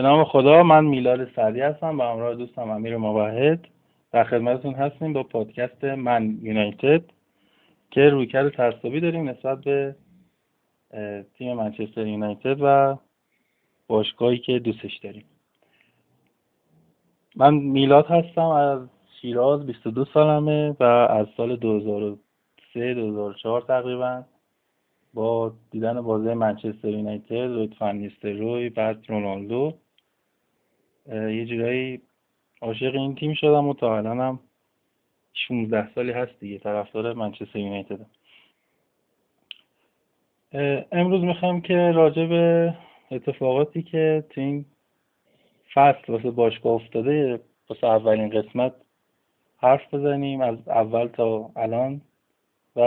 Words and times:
به 0.00 0.06
نام 0.06 0.24
خدا 0.24 0.62
من 0.62 0.84
میلاد 0.84 1.28
سعدی 1.36 1.60
هستم 1.60 1.98
به 1.98 2.04
همراه 2.04 2.34
دوستم 2.34 2.70
امیر 2.70 2.96
موحد 2.96 3.68
در 4.12 4.24
خدمتتون 4.24 4.74
هستیم 4.74 5.12
با 5.12 5.22
پادکست 5.22 5.84
من 5.84 6.38
یونایتد 6.42 7.02
که 7.90 8.00
رویکرد 8.00 8.48
تعصبی 8.48 9.00
داریم 9.00 9.28
نسبت 9.28 9.60
به 9.60 9.96
تیم 11.38 11.56
منچستر 11.56 12.06
یونایتد 12.06 12.56
و 12.60 12.96
باشگاهی 13.88 14.38
که 14.38 14.58
دوستش 14.58 14.96
داریم. 14.96 15.24
من 17.36 17.54
میلاد 17.54 18.06
هستم 18.06 18.46
از 18.46 18.80
شیراز 19.20 19.66
22 19.66 20.04
سالمه 20.04 20.76
و 20.80 20.84
از 20.84 21.26
سال 21.36 21.56
2003 21.56 22.94
2004 22.94 23.62
تقریبا 23.62 24.22
با 25.14 25.52
دیدن 25.70 26.00
بازی 26.00 26.34
منچستر 26.34 26.88
یونایتد 26.88 27.32
لطفا 27.32 28.08
روی 28.22 28.68
بعد 28.68 29.04
رونالدو. 29.08 29.74
یه 31.08 31.46
جورایی 31.46 32.00
عاشق 32.60 32.94
این 32.94 33.14
تیم 33.14 33.34
شدم 33.34 33.68
و 33.68 33.74
تا 33.74 33.96
الان 33.96 34.20
هم 34.20 34.40
16 35.32 35.94
سالی 35.94 36.12
هست 36.12 36.40
دیگه 36.40 36.58
طرفدار 36.58 37.12
منچستر 37.12 37.58
یونایتد. 37.58 38.06
امروز 40.92 41.24
می‌خوام 41.24 41.60
که 41.60 41.74
راجع 41.74 42.26
به 42.26 42.74
اتفاقاتی 43.10 43.82
که 43.82 44.24
تو 44.30 44.40
این 44.40 44.64
فصل 45.74 46.12
واسه 46.12 46.30
باشگاه 46.30 46.72
افتاده 46.72 47.40
واسه 47.68 47.86
اولین 47.86 48.30
قسمت 48.30 48.72
حرف 49.58 49.94
بزنیم 49.94 50.40
از 50.40 50.68
اول 50.68 51.06
تا 51.06 51.50
الان. 51.56 52.00
و 52.76 52.80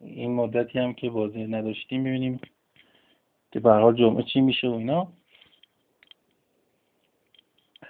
این 0.00 0.34
مدتی 0.34 0.78
هم 0.78 0.94
که 0.94 1.10
بازی 1.10 1.44
نداشتیم 1.44 2.04
ببینیم 2.04 2.40
که 3.52 3.60
به 3.60 3.70
حال 3.70 3.96
جمعه 3.96 4.22
چی 4.22 4.40
میشه 4.40 4.68
و 4.68 4.72
اینا. 4.72 5.08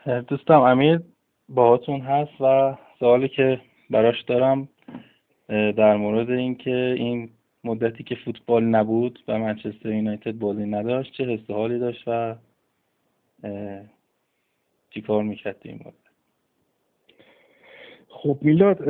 دوستم 0.07 0.61
امیر 0.61 1.01
باهاتون 1.49 2.01
هست 2.01 2.41
و 2.41 2.77
سوالی 2.99 3.29
که 3.29 3.61
براش 3.91 4.23
دارم 4.23 4.69
در 5.49 5.97
مورد 5.97 6.31
اینکه 6.31 6.95
این 6.99 7.31
مدتی 7.65 8.05
که 8.05 8.15
فوتبال 8.25 8.65
نبود 8.65 9.19
و 9.29 9.39
منچستر 9.39 9.89
یونایتد 9.89 10.33
بازی 10.33 10.65
نداشت 10.65 11.13
چه 11.13 11.25
حس 11.25 11.51
حالی 11.51 11.79
داشت 11.79 12.05
و 12.07 12.35
چیکار 14.91 15.23
می‌کرد 15.23 15.57
این 15.63 15.81
مدت؟ 15.85 15.95
خب 18.09 18.39
میلاد 18.43 18.89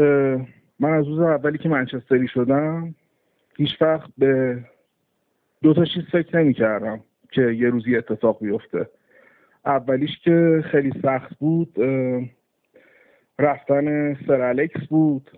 من 0.78 0.92
از 0.92 1.08
روز 1.08 1.20
اولی 1.20 1.58
که 1.58 1.68
منچستری 1.68 2.28
شدم 2.28 2.94
هیچ 3.56 3.82
وقت 3.82 4.10
به 4.18 4.58
دو 5.62 5.74
تا 5.74 5.84
چیز 5.84 6.04
فکر 6.12 6.38
نمی 6.38 6.54
کردم 6.54 7.00
که 7.30 7.42
یه 7.42 7.70
روزی 7.70 7.96
اتفاق 7.96 8.38
بیفته. 8.40 8.88
اولیش 9.66 10.18
که 10.24 10.64
خیلی 10.70 10.92
سخت 11.02 11.38
بود 11.38 11.76
رفتن 13.38 14.14
سر 14.14 14.40
الکس 14.40 14.86
بود 14.86 15.30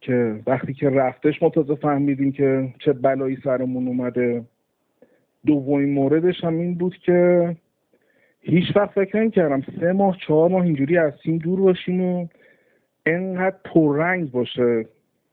که 0.00 0.40
وقتی 0.46 0.74
که 0.74 0.90
رفتش 0.90 1.42
ما 1.42 1.48
تازه 1.48 1.74
فهمیدیم 1.74 2.32
که 2.32 2.74
چه 2.78 2.92
بلایی 2.92 3.38
سرمون 3.44 3.88
اومده. 3.88 4.44
دومین 5.46 5.94
موردش 5.94 6.44
هم 6.44 6.58
این 6.58 6.74
بود 6.74 6.96
که 6.96 7.56
هیچ 8.40 8.76
وقت 8.76 8.90
فکر 8.90 9.20
نمی 9.20 9.30
کردم 9.30 9.62
سه 9.80 9.92
ماه 9.92 10.18
چهار 10.26 10.50
ماه 10.50 10.62
اینجوری 10.62 10.98
از 10.98 11.12
تیم 11.22 11.38
دور 11.38 11.60
باشیم 11.60 12.00
و 12.00 12.26
انقدر 13.06 13.56
پررنگ 13.64 14.30
باشه 14.30 14.86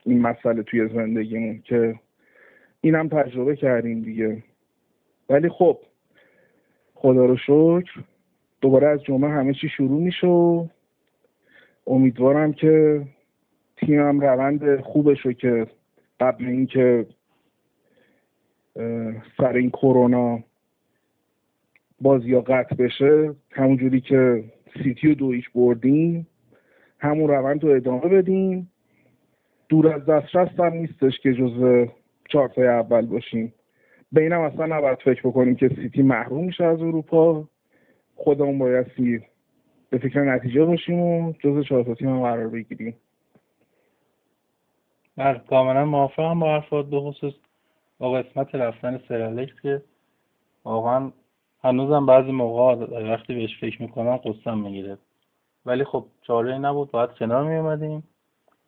این 0.06 0.22
مسئله 0.22 0.63
توی 0.63 0.88
زندگیمون 0.88 1.62
که 1.63 1.96
اینم 2.81 3.08
تجربه 3.08 3.56
کردیم 3.56 4.02
دیگه. 4.02 4.44
ولی 5.30 5.50
خب 5.50 5.78
خدا 6.96 7.25
رو 7.25 7.38
شکر 7.38 8.03
دوباره 8.63 8.88
از 8.88 9.03
جمعه 9.03 9.29
همه 9.29 9.53
چی 9.53 9.69
شروع 9.69 10.01
میشه 10.01 10.28
و 10.28 10.68
امیدوارم 11.88 12.53
که 12.53 13.01
تیمم 13.78 14.19
روند 14.19 14.81
خوبش 14.81 15.25
رو 15.25 15.34
که 15.34 15.68
قبل 16.19 16.46
اینکه 16.46 17.06
سر 19.38 19.53
این 19.53 19.69
کرونا 19.69 20.40
بازی 22.01 22.35
قطع 22.35 22.75
بشه 22.75 23.35
همونجوری 23.51 24.01
که 24.01 24.44
سیتی 24.84 25.07
و 25.07 25.16
دویش 25.16 25.50
بردیم 25.50 26.28
همون 27.00 27.30
روند 27.30 27.63
رو 27.63 27.69
ادامه 27.69 28.07
بدیم. 28.07 28.72
دور 29.69 29.94
از 29.94 30.06
دسترس 30.06 30.59
هم 30.59 30.74
نیستش 30.74 31.19
که 31.19 31.34
جز 31.34 31.88
چهارتای 32.30 32.68
اول 32.68 33.06
باشیم. 33.06 33.53
به 34.12 34.22
اینم 34.22 34.41
اصلا 34.41 34.66
نباید 34.66 34.97
فکر 35.06 35.22
بکنیم 35.22 35.56
که 35.56 35.69
سیتی 35.69 36.01
محروم 36.01 36.45
میشه 36.45 36.63
از 36.63 36.81
اروپا. 36.81 37.50
خودمون 38.16 38.59
بایستی 38.59 39.22
به 39.90 39.97
فکر 39.97 40.22
نتیجه 40.22 40.66
باشیم 40.66 41.00
و 41.00 41.34
جز 41.40 41.66
چهار 41.66 41.96
تیم 41.96 42.09
هم 42.09 42.22
قرار 42.22 42.47
بگیریم. 42.47 42.96
بله 45.18 45.41
کاملا 45.50 45.85
موافقم 45.85 46.40
با 46.40 46.53
حرفات 46.53 46.85
به 46.85 47.00
خصوص 47.00 47.34
با 47.97 48.12
قسمت 48.12 48.56
رفتن 48.56 49.01
سرالکس 49.07 49.62
که 49.63 49.81
واقعا 50.63 51.12
هنوزم 51.63 52.06
بعضی 52.06 52.31
موقع 52.31 52.75
وقتی 53.13 53.35
بهش 53.35 53.59
فکر 53.62 53.81
می‌کنم 53.81 54.18
قصم 54.18 54.57
می‌گیره. 54.57 54.97
ولی 55.66 55.84
خب 55.84 56.06
چاره 56.22 56.57
نبود 56.57 56.91
باید 56.91 57.09
کنار 57.09 57.44
میومدیم 57.44 58.03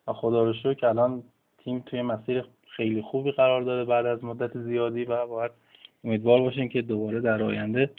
و 0.06 0.12
خدا 0.12 0.44
رو 0.44 0.52
شکر 0.52 0.74
که 0.74 0.88
الان 0.88 1.22
تیم 1.58 1.82
توی 1.86 2.02
مسیر 2.02 2.44
خیلی 2.76 3.02
خوبی 3.02 3.32
قرار 3.32 3.62
داره 3.62 3.84
بعد 3.84 4.06
از 4.06 4.24
مدت 4.24 4.58
زیادی 4.58 5.04
و 5.04 5.26
باید 5.26 5.52
امیدوار 6.04 6.40
باشیم 6.40 6.68
که 6.68 6.82
دوباره 6.82 7.20
در 7.20 7.42
آینده 7.42 7.90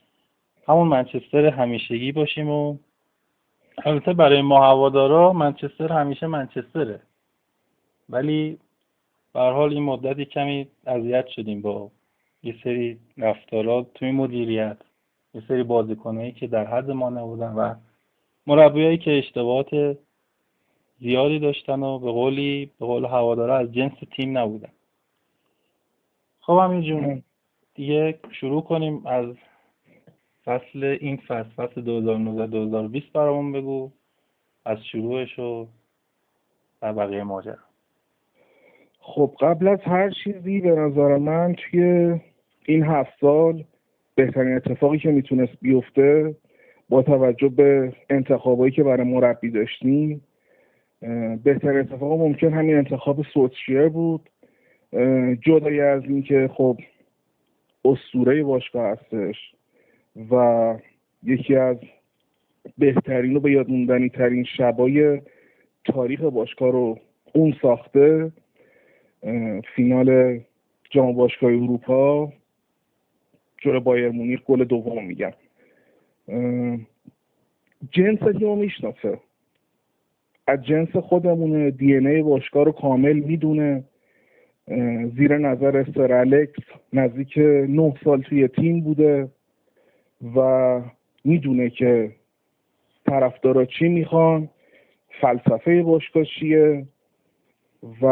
همون 0.68 0.88
منچستر 0.88 1.46
همیشگی 1.46 2.12
باشیم 2.12 2.50
و 2.50 2.78
البته 3.86 4.14
برای 4.14 4.42
ما 4.42 4.66
هوادارا 4.66 5.34
منچستر 5.34 5.92
همیشه 5.94 6.28
منچستره. 6.28 7.02
ولی 8.10 8.58
به 9.34 9.40
حال 9.40 9.74
این 9.74 9.84
مدتی 9.84 10.26
کمی 10.26 10.68
اذیت 10.86 11.28
شدیم 11.28 11.62
با 11.62 11.92
یه 12.44 12.56
سری 12.64 13.00
رفتارات 13.18 13.94
توی 13.94 14.12
مدیریت 14.12 14.78
یه 15.34 15.44
سری 15.48 15.64
بازیکنایی 15.64 16.32
که 16.32 16.48
در 16.48 16.66
حد 16.66 16.92
ما 16.92 17.10
نبودن 17.10 17.54
و 17.54 17.76
مربیایی 18.48 18.98
که 18.98 19.18
اشتباهات 19.18 19.98
زیادی 21.00 21.40
داشتن 21.40 21.84
و 21.84 22.00
به 22.00 22.12
قولی 22.12 22.72
به 22.80 22.86
قول 22.86 23.06
هوادارا 23.06 23.58
از 23.58 23.74
جنس 23.74 23.94
تیم 24.16 24.38
نبودن. 24.38 24.72
خب 26.40 26.58
همین 26.64 26.82
جون 26.82 27.24
دیگه 27.76 28.20
شروع 28.32 28.62
کنیم 28.62 29.06
از 29.06 29.26
فصل 30.48 30.98
این 31.02 31.18
فصل 31.18 31.50
فصل 31.56 31.82
2019 31.82 32.48
2020 32.48 33.14
برامون 33.14 33.52
بگو 33.52 33.92
از 34.66 34.78
شروعش 34.92 35.40
و 35.40 35.68
بقیه 36.82 37.24
ماجرا. 37.24 37.58
خب 39.00 39.36
قبل 39.40 39.68
از 39.68 39.80
هر 39.82 40.10
چیزی 40.10 40.62
به 40.62 40.70
نظر 40.70 41.18
من 41.18 41.56
توی 41.56 42.16
این 42.66 42.84
هفت 42.84 43.14
سال 43.22 43.64
بهترین 44.16 44.56
اتفاقی 44.56 45.00
که 45.00 45.12
می‌تونست 45.12 45.54
بیفته 45.62 46.36
با 46.90 47.02
توجه 47.02 47.50
به 47.50 47.94
انتخابایی 48.10 48.72
که 48.72 48.84
برای 48.84 49.08
مربی 49.08 49.50
داشتیم 49.50 50.22
بهترین 51.44 51.80
اتفاق 51.80 52.20
ممکن 52.20 52.54
همین 52.54 52.78
انتخاب 52.78 53.24
سوتشیر 53.34 53.90
بود. 53.90 54.30
جدای 55.42 55.82
از 55.82 56.04
اینکه 56.04 56.50
خب 56.54 56.78
اسطوره 57.86 58.44
باشگاه 58.44 58.92
هستش. 58.92 59.57
و 60.32 60.76
یکی 61.24 61.56
از 61.56 61.78
بهترین 62.78 63.36
و 63.36 63.40
به 63.40 63.52
یاد 63.52 63.70
ترین 64.10 64.44
شبای 64.44 65.22
تاریخ 65.86 66.22
باشگاه 66.22 66.72
رو 66.72 67.00
اون 67.34 67.56
ساخته 67.62 68.32
فینال 69.76 70.40
جام 70.90 71.14
باشگاه 71.14 71.52
اروپا. 71.52 72.34
جلو 73.58 73.80
بایر 73.80 74.10
مونیخ 74.10 74.44
گل 74.44 74.64
دوم 74.64 75.06
میگم 75.06 75.32
جنس 77.92 78.20
تیم 78.20 78.56
می‌شناسه. 78.56 79.20
از 80.48 80.66
جنس 80.66 80.96
خودمونه 80.96 81.72
دی 81.72 81.96
ای 81.96 82.22
باشگاه 82.22 82.66
رو 82.66 82.72
کامل 82.72 83.20
می‌دونه. 83.20 83.84
زیر 85.18 85.38
نظر 85.38 85.86
سر 85.96 86.14
الکس 86.14 86.64
نزدیک 86.94 87.38
نه 87.70 87.94
سال 88.04 88.22
توی 88.22 88.48
تیم 88.48 88.82
بوده. 88.82 89.30
و 90.36 90.82
می‌دونه 91.24 91.70
که 91.70 92.12
طرفدارا 93.06 93.66
چی 93.66 93.88
می‌خوان 93.88 94.50
فلسفه 95.22 95.84
باشگاه 95.84 96.24
چیه 96.24 96.86
و 98.02 98.06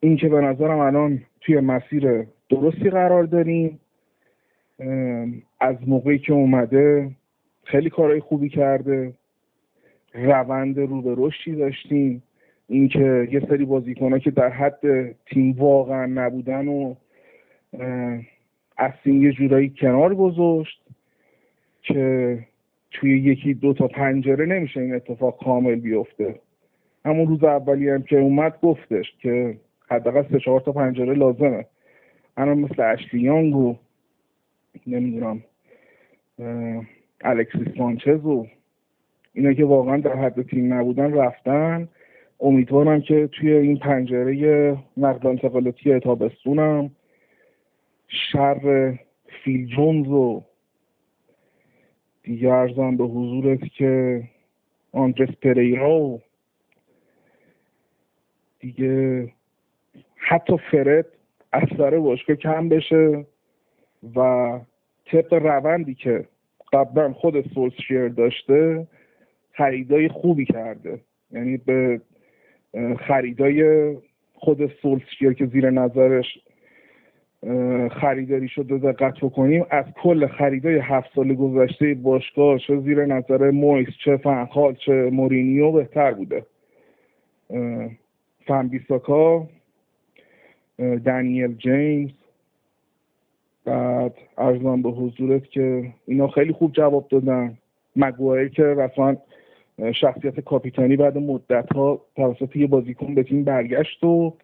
اینکه 0.00 0.28
به 0.28 0.40
نظرم 0.40 0.78
الان 0.78 1.22
توی 1.40 1.60
مسیر 1.60 2.26
درستی 2.48 2.90
قرار 2.90 3.24
داریم. 3.24 3.80
از 5.60 5.76
موقعی 5.86 6.18
که 6.18 6.32
اومده 6.32 7.10
خیلی 7.64 7.90
کارهای 7.90 8.20
خوبی 8.20 8.48
کرده 8.48 9.12
روند 10.14 10.78
رو 10.78 11.02
به 11.02 11.14
رشدی 11.16 11.52
داشتیم. 11.52 12.22
اینکه 12.68 13.28
یه 13.32 13.40
سری 13.48 13.64
بازیکنها 13.64 14.18
که 14.18 14.30
در 14.30 14.48
حد 14.48 15.12
تیم 15.26 15.52
واقعا 15.58 16.06
نبودن 16.06 16.68
و 16.68 16.94
از 18.76 18.92
یه 19.04 19.32
جورایی 19.32 19.74
کنار 19.80 20.14
گذاشت. 20.14 20.82
که 21.88 22.38
توی 22.90 23.18
یکی 23.18 23.54
دو 23.54 23.72
تا 23.72 23.88
پنجره 23.88 24.46
نمیشه 24.46 24.80
این 24.80 24.94
اتفاق 24.94 25.44
کامل 25.44 25.74
بیفته. 25.74 26.40
همون 27.04 27.26
روز 27.26 27.44
اولی 27.44 27.88
هم 27.88 28.02
که 28.02 28.18
اومد 28.18 28.54
گفتش 28.62 29.12
که 29.18 29.56
حداقل 29.90 30.22
سه 30.32 30.38
چهار 30.38 30.60
تا 30.60 30.72
پنجره 30.72 31.14
لازمه. 31.14 31.64
انا 32.36 32.54
مثل 32.54 32.82
اشلیانگ 32.82 33.56
و 33.56 33.76
نمی‌دونم 34.86 35.42
الکسیس 37.20 37.68
سانچز 37.78 38.24
و 38.24 38.46
اینا 39.32 39.52
که 39.52 39.64
واقعا 39.64 39.96
در 39.96 40.16
حد 40.16 40.42
تیم 40.42 40.74
نبودن 40.74 41.12
رفتن. 41.12 41.88
امیدوارم 42.40 43.00
که 43.00 43.26
توی 43.32 43.52
این 43.52 43.78
پنجره 43.78 44.76
نقل 44.96 45.28
انتقالاتی 45.28 46.00
تابستونم 46.00 46.90
شر 48.08 48.98
فیل 49.44 49.66
جونز 49.66 50.08
و 50.08 50.42
دیگه 52.28 52.48
ارزم 52.48 52.96
به 52.96 53.04
حضورت 53.04 53.64
که 53.64 54.22
آندرس 54.92 55.28
پریرا 55.42 56.00
و 56.00 56.20
دیگه 58.60 59.28
حتی 60.16 60.56
فرد 60.70 61.06
اثر 61.52 61.98
باشگاه 61.98 62.36
کم 62.36 62.68
بشه 62.68 63.26
و 64.16 64.60
طبق 65.06 65.32
روندی 65.32 65.94
که 65.94 66.24
قبلا 66.72 67.12
خود 67.12 67.54
سولسشیر 67.54 68.08
داشته 68.08 68.86
خریدای 69.52 70.08
خوبی 70.08 70.44
کرده. 70.44 71.00
یعنی 71.30 71.56
به 71.56 72.00
خریدای 73.06 73.96
خود 74.34 74.66
سولسشیر 74.82 75.32
که 75.32 75.46
زیر 75.46 75.70
نظرش 75.70 76.38
خریداری 77.90 78.48
شده 78.48 78.78
دقت 78.78 79.20
بکنیم. 79.20 79.66
از 79.70 79.84
کل 80.02 80.26
خریدای 80.26 80.78
هفت 80.78 81.10
سال 81.14 81.34
گذشته 81.34 81.94
باشگاه 81.94 82.58
چه 82.58 82.80
زیر 82.80 83.06
نظر 83.06 83.50
مویس 83.50 83.88
چه 84.04 84.16
فنخال 84.16 84.74
چه 84.74 84.92
مورینیو 84.92 85.72
بهتر 85.72 86.12
بوده. 86.12 86.46
فنبیساکا 88.46 89.46
دنیل 90.78 91.54
جیمز 91.56 92.10
بعد 93.64 94.14
ارزان 94.38 94.82
به 94.82 94.90
حضورت 94.90 95.50
که 95.50 95.92
اینا 96.06 96.28
خیلی 96.28 96.52
خوب 96.52 96.72
جواب 96.72 97.08
دادن. 97.08 97.58
مگوایر 97.96 98.48
که 98.48 98.62
رسما 98.62 99.16
شخصیت 99.94 100.40
کاپیتانی 100.40 100.96
بعد 100.96 101.18
مدت 101.18 101.72
ها 101.72 102.00
توسط 102.16 102.56
یه 102.56 102.66
بازیکن 102.66 103.14
به 103.14 103.22
تیم 103.22 103.44
برگشت 103.44 104.04
و 104.04 104.34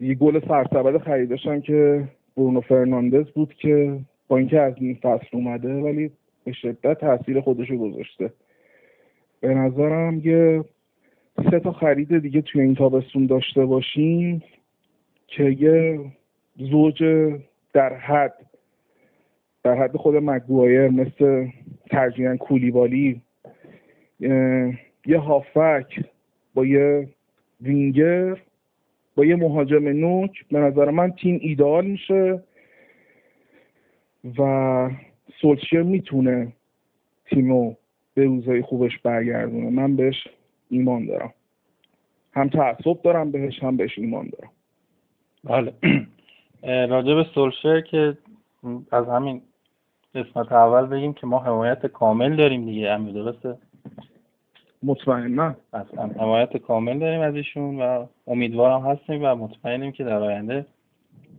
یه 0.00 0.14
گل 0.14 0.40
سرسبد 0.48 0.98
خریدشن 0.98 1.60
که 1.60 2.08
برونو 2.36 2.60
فرناندز 2.60 3.30
بود 3.30 3.54
که 3.54 3.98
با 4.28 4.36
اینکه 4.36 4.60
از 4.60 4.74
این 4.76 4.94
فصل 4.94 5.28
اومده 5.32 5.74
ولی 5.74 6.10
به 6.44 6.52
شدت 6.52 7.00
تاثیر 7.00 7.40
خودشو 7.40 7.76
گذاشته. 7.76 8.32
به 9.40 9.54
نظرم 9.54 10.20
یه 10.24 10.64
سه 11.50 11.60
تا 11.60 11.72
خرید 11.72 12.18
دیگه 12.18 12.42
توی 12.42 12.60
این 12.60 12.74
تابستون 12.74 13.26
داشته 13.26 13.64
باشیم 13.64 14.42
که 15.26 15.44
یه 15.44 16.00
زوج 16.56 17.02
در 17.72 17.94
حد 17.94 18.34
در 19.64 19.74
حد 19.74 19.96
خود 19.96 20.16
مگوایر 20.16 20.88
مثل 20.88 21.46
ترجیحاً 21.90 22.36
کولیبالی 22.36 23.22
یه 25.06 25.18
هافک 25.18 26.04
با 26.54 26.66
یه 26.66 27.08
وینگر 27.60 28.36
با 29.18 29.24
یه 29.24 29.36
مهاجم 29.36 29.88
نوک 29.88 30.44
به 30.50 30.58
نظر 30.58 30.90
من 30.90 31.10
تیم 31.10 31.38
ایدئال 31.42 31.86
میشه 31.86 32.42
و 34.38 34.90
سولشیر 35.40 35.82
می‌تونه 35.82 36.52
تیمو 37.24 37.74
به 38.14 38.24
روزای 38.24 38.62
خوبش 38.62 38.98
برگردونه. 38.98 39.70
من 39.70 39.96
بهش 39.96 40.28
ایمان 40.70 41.06
دارم. 41.06 41.34
هم 42.32 42.48
تعصب 42.48 43.02
دارم 43.02 43.30
بهش 43.30 43.62
هم 43.62 43.76
بهش 43.76 43.98
ایمان 43.98 44.30
دارم. 44.30 44.50
بله. 45.44 45.72
راجع 46.92 47.14
به 47.14 47.82
که 47.82 48.18
از 48.92 49.06
همین 49.08 49.42
قسمت 50.14 50.52
اول 50.52 50.86
بگیم 50.86 51.12
که 51.12 51.26
ما 51.26 51.38
حمایت 51.38 51.86
کامل 51.86 52.36
داریم 52.36 52.64
دیگه 52.64 52.88
امیر 52.88 53.14
درسته؟ 53.14 53.58
مطمئنا 54.82 55.54
اصلا 55.72 56.06
حمایت 56.06 56.56
کامل 56.56 56.98
داریم 56.98 57.20
از 57.20 57.34
ایشون 57.34 57.80
و 57.80 58.06
امیدوارم 58.26 58.86
هستیم 58.86 59.20
و 59.24 59.34
مطمئنیم 59.34 59.92
که 59.92 60.04
در 60.04 60.22
آینده 60.22 60.66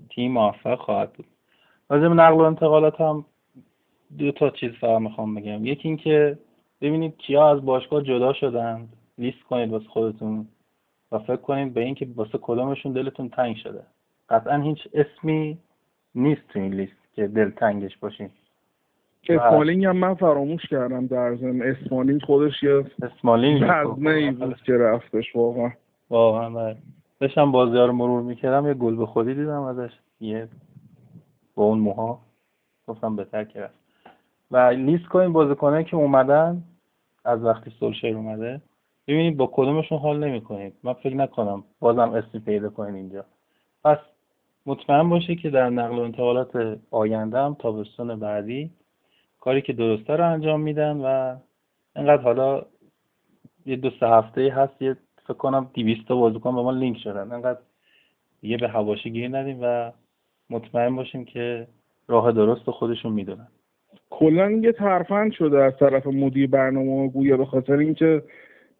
تیم 0.10 0.32
موفق 0.32 0.80
خواهد 0.80 1.14
بود. 1.14 1.26
به 1.88 1.98
نقل 1.98 2.36
و 2.36 2.42
انتقالات 2.42 3.02
هم 3.02 3.26
دو 4.18 4.32
تا 4.32 4.50
چیز 4.50 4.72
فقط 4.72 5.02
می‌خوام 5.02 5.36
بگم. 5.36 5.66
یکی 5.66 5.88
اینکه 5.88 6.38
ببینید 6.82 7.18
کیا 7.18 7.52
از 7.52 7.66
باشگاه 7.66 8.04
جدا 8.04 8.34
شدن 8.34 8.90
لیست 9.18 9.44
کنید 9.50 9.72
واسه 9.72 9.86
خودتون 9.86 10.48
و 11.12 11.20
فکر 11.20 11.36
کنید 11.36 11.74
به 11.74 11.82
اینکه 11.82 12.08
واسه 12.16 12.38
کدومشون 12.42 12.94
دلتون 12.94 13.30
تنگ 13.30 13.56
شده. 13.56 13.84
قطعا 14.30 14.62
هیچ 14.62 14.88
اسمی 14.94 15.58
نیست 16.16 16.42
تو 16.50 16.60
این 16.60 16.74
لیست 16.74 17.14
که 17.16 17.28
دلتنگش 17.28 17.98
باشین 17.98 18.30
اسمالینگ 19.30 19.86
هم 19.86 19.98
من 19.98 20.14
فراموش 20.14 20.66
کردم 20.66 21.08
در 21.08 21.36
ضمن. 21.36 21.62
اسمالینگ 21.62 22.22
خودش 22.22 22.64
یه 22.64 22.86
اسمالینگ 23.02 23.64
ای 24.08 24.32
بود 24.32 24.62
که 24.66 24.74
رفتش 24.74 25.36
واقعا. 25.36 25.72
واقعا 26.10 26.50
بله. 26.50 26.78
داشتم 27.20 27.52
بازی 27.52 27.78
ها 27.78 27.86
رو 27.86 27.94
مرور 27.94 28.22
می‌کردم 28.22 28.68
یه 28.68 28.74
گل 28.74 28.96
به 28.96 29.06
خودی 29.06 29.34
دیدم 29.34 29.62
ازش 29.62 29.92
یه 30.22 30.48
با 31.56 31.64
اون 31.64 31.80
موها. 31.80 32.20
گفتم 32.88 33.16
بهتر 33.16 33.44
که 33.44 33.62
رفت. 33.62 33.74
و 34.52 34.58
لیست 34.58 35.06
کنید 35.06 35.32
بازیکنایی 35.32 35.86
که 35.86 35.96
اومدن 35.96 36.64
از 37.26 37.44
وقتی 37.44 37.72
سولشر 37.80 38.08
اومده 38.08 38.62
ببینید 39.08 39.38
با 39.38 39.50
کدومشون 39.54 39.98
حال 39.98 40.28
نمی‌کنید. 40.28 40.74
من 40.84 40.94
فکر 40.94 41.16
نکنم 41.16 41.64
بازم 41.80 42.14
اسمی 42.14 42.40
پیدا 42.40 42.70
کنید 42.70 42.96
اینجا. 42.96 43.26
پس 43.84 43.98
مطمئن 44.66 45.10
باشه 45.10 45.36
که 45.36 45.50
در 45.50 45.70
نقل 45.70 45.96
و 45.96 46.02
انتقالات 46.02 46.78
آینده 46.92 47.38
هم 47.40 47.56
تابستون 47.60 48.20
بعدی 48.20 48.72
کاری 49.40 49.62
که 49.62 49.74
درسته 49.74 50.16
رو 50.16 50.32
انجام 50.32 50.62
میدن 50.62 50.98
و 50.98 51.36
اینقدر 51.96 52.22
حالا 52.22 52.66
یه 53.66 53.76
دو 53.76 53.90
سه 54.00 54.08
هفته 54.08 54.54
هست 54.56 54.82
یه 54.82 54.96
فکر 55.24 55.34
کنم 55.34 55.72
200 55.74 56.08
تا 56.08 56.16
بازیکن 56.16 56.56
به 56.56 56.62
ما 56.62 56.72
لینک 56.72 56.98
شدن. 56.98 57.32
اینقدر 57.32 57.60
یه 58.44 58.58
به 58.58 58.68
حواشی 58.68 59.10
گیر 59.10 59.38
ندیم 59.38 59.60
و 59.62 59.92
مطمئن 60.50 60.96
باشیم 60.96 61.26
که 61.26 61.68
راه 62.08 62.32
درست 62.32 62.70
خودشون 62.70 63.14
می‌دونن. 63.14 63.48
کلا 64.10 64.52
یه 64.52 64.72
ترفند 64.72 65.32
شده 65.32 65.64
از 65.64 65.74
طرف 65.80 66.08
مدیر 66.08 66.50
برنامه 66.50 67.08
گویا 67.10 67.38
به 67.38 67.46
خاطر 67.46 67.78
اینکه 67.78 68.24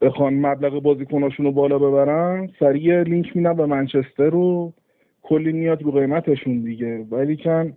بخوان 0.02 0.34
مبلغ 0.34 0.82
بازیکناشون 0.82 1.46
رو 1.46 1.52
بالا 1.52 1.80
ببرن 1.80 2.50
سریع 2.60 3.04
لینک 3.04 3.36
میدن 3.36 3.54
به 3.54 3.66
منچستر 3.66 4.30
رو 4.30 4.74
کلی 5.22 5.52
میاد 5.52 5.84
رو 5.84 5.92
قیمتشون 5.92 6.62
دیگه. 6.62 7.06
ولی 7.12 7.38
کن 7.38 7.74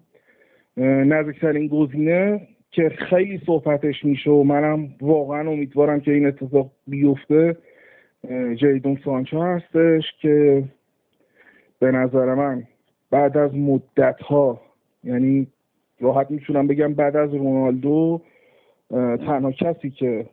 نزدیکترین 0.77 1.69
گزینه 1.69 2.49
که 2.73 2.89
خیلی 2.89 3.41
صحبتش 3.47 4.05
میشه 4.05 4.31
و 4.31 4.43
منم 4.43 4.89
واقعا 5.01 5.51
امیدوارم 5.51 6.01
که 6.01 6.13
این 6.13 6.27
اتفاق 6.27 6.71
بیفته. 6.87 7.57
جیدون 8.55 8.99
سانچو 9.05 9.43
هستش 9.43 10.03
که 10.21 10.65
به 11.79 11.91
نظر 11.91 12.35
من 12.35 12.63
بعد 13.11 13.37
از 13.37 13.55
مدت 13.55 14.23
ها 14.23 14.61
یعنی 15.05 15.47
راحت 16.01 16.31
می‌تونم 16.31 16.67
بگم 16.67 16.95
بعد 16.95 17.17
از 17.17 17.35
رونالدو 17.35 18.21
تنها 18.91 19.53
کسی 19.53 19.91
که 19.91 20.27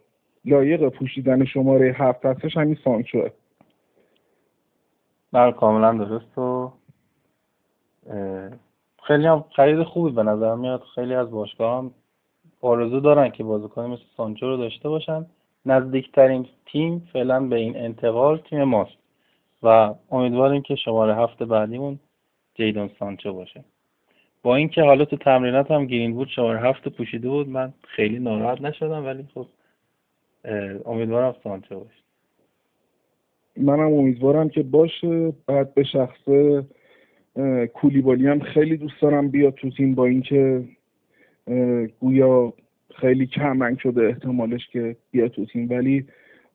لایق 0.45 0.89
پوشیدن 0.89 1.45
شماره 1.45 1.95
هفت 1.97 2.25
هستش 2.25 2.57
همین 2.57 2.77
سانچوه. 2.83 3.29
بله 5.31 5.51
کاملا 5.51 5.93
درست 5.93 6.37
و 6.37 6.71
خیلی 9.03 9.25
هم 9.25 9.45
خرید 9.55 9.83
خوبی 9.83 10.11
به 10.11 10.23
نظر 10.23 10.55
میاد. 10.55 10.81
خیلی 10.95 11.13
از 11.13 11.31
باشگاه 11.31 11.77
هم 11.77 11.91
آرزو 12.61 12.99
دارن 12.99 13.29
که 13.29 13.43
بازیکن 13.43 13.85
مثل 13.85 14.03
سانچو 14.17 14.45
رو 14.45 14.57
داشته 14.57 14.89
باشن. 14.89 15.25
نزدیکترین 15.65 16.45
تیم 16.65 17.07
فعلا 17.13 17.39
به 17.39 17.55
این 17.55 17.77
انتقال 17.77 18.37
تیم 18.37 18.63
ماست. 18.63 18.97
و 19.63 19.93
امیدواریم 20.11 20.61
که 20.61 20.75
شماره 20.75 21.15
هفته 21.15 21.45
بعدیمون 21.45 21.99
جیدون 22.55 22.89
سانچو 22.99 23.33
باشه. 23.33 23.63
با 24.43 24.55
اینکه 24.55 24.81
حالا 24.81 25.05
تو 25.05 25.17
تمرینات 25.17 25.71
هم 25.71 25.85
گرین 25.85 26.13
بود 26.13 26.27
شماره 26.27 26.59
هفت 26.59 26.87
پوشیده 26.87 27.29
بود 27.29 27.49
من 27.49 27.73
خیلی 27.87 28.19
ناراحت 28.19 28.61
نشدم 28.61 29.05
ولی 29.05 29.27
خب 29.33 29.45
امیدوارم 30.85 31.35
سانچو 31.43 31.79
باشه. 31.79 32.03
منم 33.57 33.93
امیدوارم 33.93 34.49
که 34.49 34.63
باشه. 34.63 35.33
بعد 35.47 35.73
به 35.73 35.83
شخص 35.83 36.29
کولیبالی 37.73 38.27
هم 38.27 38.39
خیلی 38.39 38.77
دوست 38.77 39.01
دارم 39.01 39.29
بیاد 39.29 39.53
تو 39.53 39.69
تیم 39.69 39.95
با 39.95 40.05
اینکه 40.05 40.63
گویا 41.99 42.53
خیلی 42.95 43.27
کم 43.27 43.63
رنگ 43.63 43.77
شده 43.79 44.07
احتمالش 44.07 44.67
که 44.67 44.95
بیاد 45.11 45.31
تو 45.31 45.45
تیم 45.45 45.69
ولی 45.69 46.05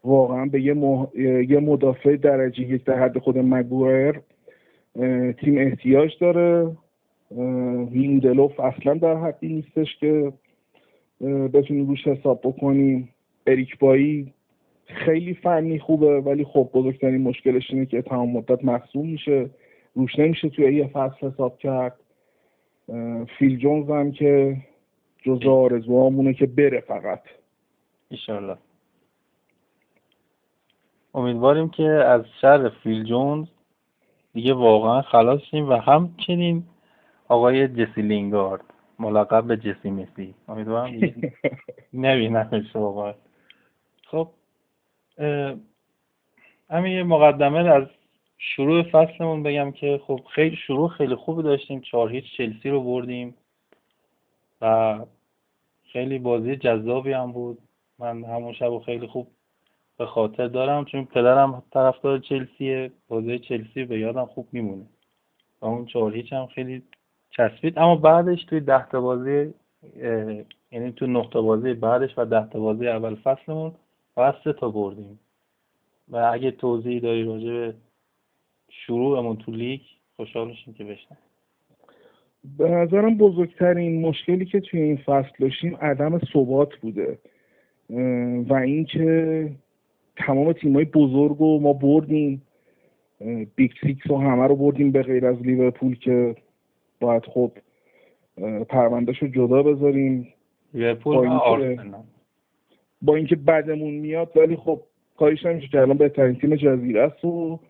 واقعا 0.05 0.47
به 0.47 0.63
یه, 0.63 0.77
یه 1.49 1.61
مدافع 1.61 2.17
درجه 2.17 2.63
یک 2.63 2.85
در 2.85 2.99
حد 2.99 3.19
خود 3.19 3.39
مگویر 3.39 4.21
تیم 5.41 5.59
احتیاج 5.59 6.11
داره. 6.21 6.77
لیندلوف 7.93 8.61
اصلا 8.61 8.95
در 8.95 9.17
حدی 9.17 9.49
نیستش 9.49 9.97
که 10.01 10.33
بتونیم 11.55 11.87
روش 11.87 12.07
حساب 12.07 12.41
بکنیم 12.45 13.09
اریک 13.47 13.79
بایی 13.79 14.33
خیلی 14.87 15.35
فنی 15.35 15.79
خوبه 15.79 16.21
ولی 16.21 16.45
خب 16.45 16.71
بزرگترین 16.75 17.21
مشکلش 17.21 17.71
اینه 17.71 17.87
که 17.87 18.03
تمام 18.03 18.31
مدت 18.31 18.65
مصوم 18.65 19.07
میشه. 19.07 19.51
روش 19.95 20.19
نمیشه 20.19 20.49
توی 20.49 20.75
یه 20.75 20.87
فصل 20.87 21.27
حساب 21.27 21.59
کرد. 21.59 21.97
فیل 23.39 23.59
جونز 23.59 23.91
هم 23.91 24.13
که 24.13 24.57
جزء 25.25 25.50
آرزوهامونه 25.50 26.35
که 26.35 26.47
بره 26.47 26.81
فقط. 26.81 27.23
ایشالله. 28.09 28.57
امیدواریم 31.14 31.69
که 31.69 31.85
از 31.85 32.25
شر 32.40 32.69
فیل 32.69 33.04
جونز 33.04 33.47
دیگه 34.33 34.54
واقعا 34.54 35.02
خلاص 35.02 35.40
شیم 35.40 35.69
و 35.69 35.73
همچنین 35.73 36.64
آقای 37.28 37.69
جسی 37.69 38.02
لینگارد 38.02 38.64
ملقب 38.99 39.45
به 39.45 39.57
جسی 39.57 39.90
مسی. 39.90 40.35
امیدوارم 40.49 40.93
نبینمش 41.95 42.76
واقعا 42.76 43.14
خب 44.07 44.28
همین 46.71 46.93
یه 46.93 47.02
مقدمه 47.02 47.59
از 47.59 47.87
شروع 48.38 48.83
فصلمون 48.83 49.43
بگم 49.43 49.73
که 49.73 50.00
خب 50.07 50.21
خیلی 50.35 50.57
شروع 50.57 50.88
خیلی 50.88 51.14
خوبی 51.14 51.43
داشتیم. 51.43 51.81
چهار 51.81 52.11
هیچ 52.11 52.25
چلسی 52.37 52.71
رو 52.71 52.81
بردیم. 52.81 53.35
خیلی 55.92 56.18
بازی 56.18 56.56
جذابی 56.56 57.12
هم 57.12 57.33
بود. 57.33 57.59
من 57.99 58.25
همون 58.25 58.52
شب 58.52 58.78
خیلی 58.78 59.06
خوب 59.06 59.26
به 59.99 60.06
خاطر 60.06 60.49
دارم 60.49 60.85
چون 60.85 61.04
پدرم 61.04 61.62
طرفدار 61.71 62.18
چلسیه 62.18 62.92
بازی 63.09 63.38
چلسی 63.38 63.85
به 63.85 63.99
یادم 63.99 64.26
خوب 64.26 64.49
میمونه. 64.52 64.87
و 65.61 65.66
اون 65.66 65.87
چهار 65.87 66.14
هیچ 66.14 66.33
هم 66.33 66.47
خیلی 66.47 66.83
چسبید. 67.30 67.78
اما 67.78 67.97
بعدش 67.97 68.44
توی 68.44 68.61
ده 68.61 68.88
تا 68.88 69.00
بازی 69.00 69.54
یعنی 70.73 70.92
تو 70.97 71.06
نقطه 71.06 71.40
بازی 71.40 71.75
بعدش 71.75 72.18
و 72.18 72.25
ده 72.25 72.49
تا 72.49 72.61
بازی 72.61 72.88
اول 72.88 73.14
فصلمون 73.14 73.73
فقط 74.14 74.35
سه 74.44 74.52
تا 74.52 74.68
بردیم. 74.68 75.21
و 76.09 76.30
اگه 76.33 76.50
توضیحی 76.50 77.00
داری 77.00 77.25
راجع 77.25 77.50
به 77.50 77.75
شروعمون 78.71 79.37
تو 79.37 79.52
لیگ 79.52 79.80
خوشحال 80.16 80.49
میشیم 80.49 80.75
که 80.75 80.85
بشنم 80.85 81.18
به 82.59 82.69
نظرم 82.69 83.17
بزرگترین 83.17 84.01
مشکلی 84.01 84.45
که 84.45 84.61
توی 84.61 84.81
این 84.81 84.97
فصل 84.97 85.31
داشتیم 85.39 85.77
عدم 85.77 86.19
ثبات 86.19 86.77
بوده. 86.77 87.19
و 88.49 88.55
اینکه 88.55 89.51
تمام 90.17 90.53
تیمای 90.53 90.85
بزرگ 90.85 91.39
رو 91.39 91.59
ما 91.59 91.73
بردیم. 91.73 92.43
Big 93.57 93.71
Six 93.83 94.07
رو 94.07 94.19
همه 94.19 94.47
رو 94.47 94.57
بردیم 94.57 94.91
به 94.91 95.03
غیر 95.03 95.27
از 95.27 95.43
لیورپول 95.43 95.99
که 95.99 96.37
باید 97.01 97.25
خب 97.25 97.53
پروندهش 98.69 99.19
رو 99.19 99.29
جدا 99.29 99.63
بذاریم. 99.63 100.29
لیورپول 100.75 101.29
با 101.29 102.05
با 103.03 103.17
اینکه 103.17 103.37
بدمون 103.37 103.95
میاد 103.95 104.37
ولی 104.37 104.57
خب 104.57 104.81
کاریش 105.17 105.47
نمیشه 105.47 105.69
که 105.69 105.81
الان 105.81 105.97
بهترین 105.97 106.35
تیم 106.35 106.57
جزیره 106.57 107.03
است 107.03 107.25
و 107.25 107.61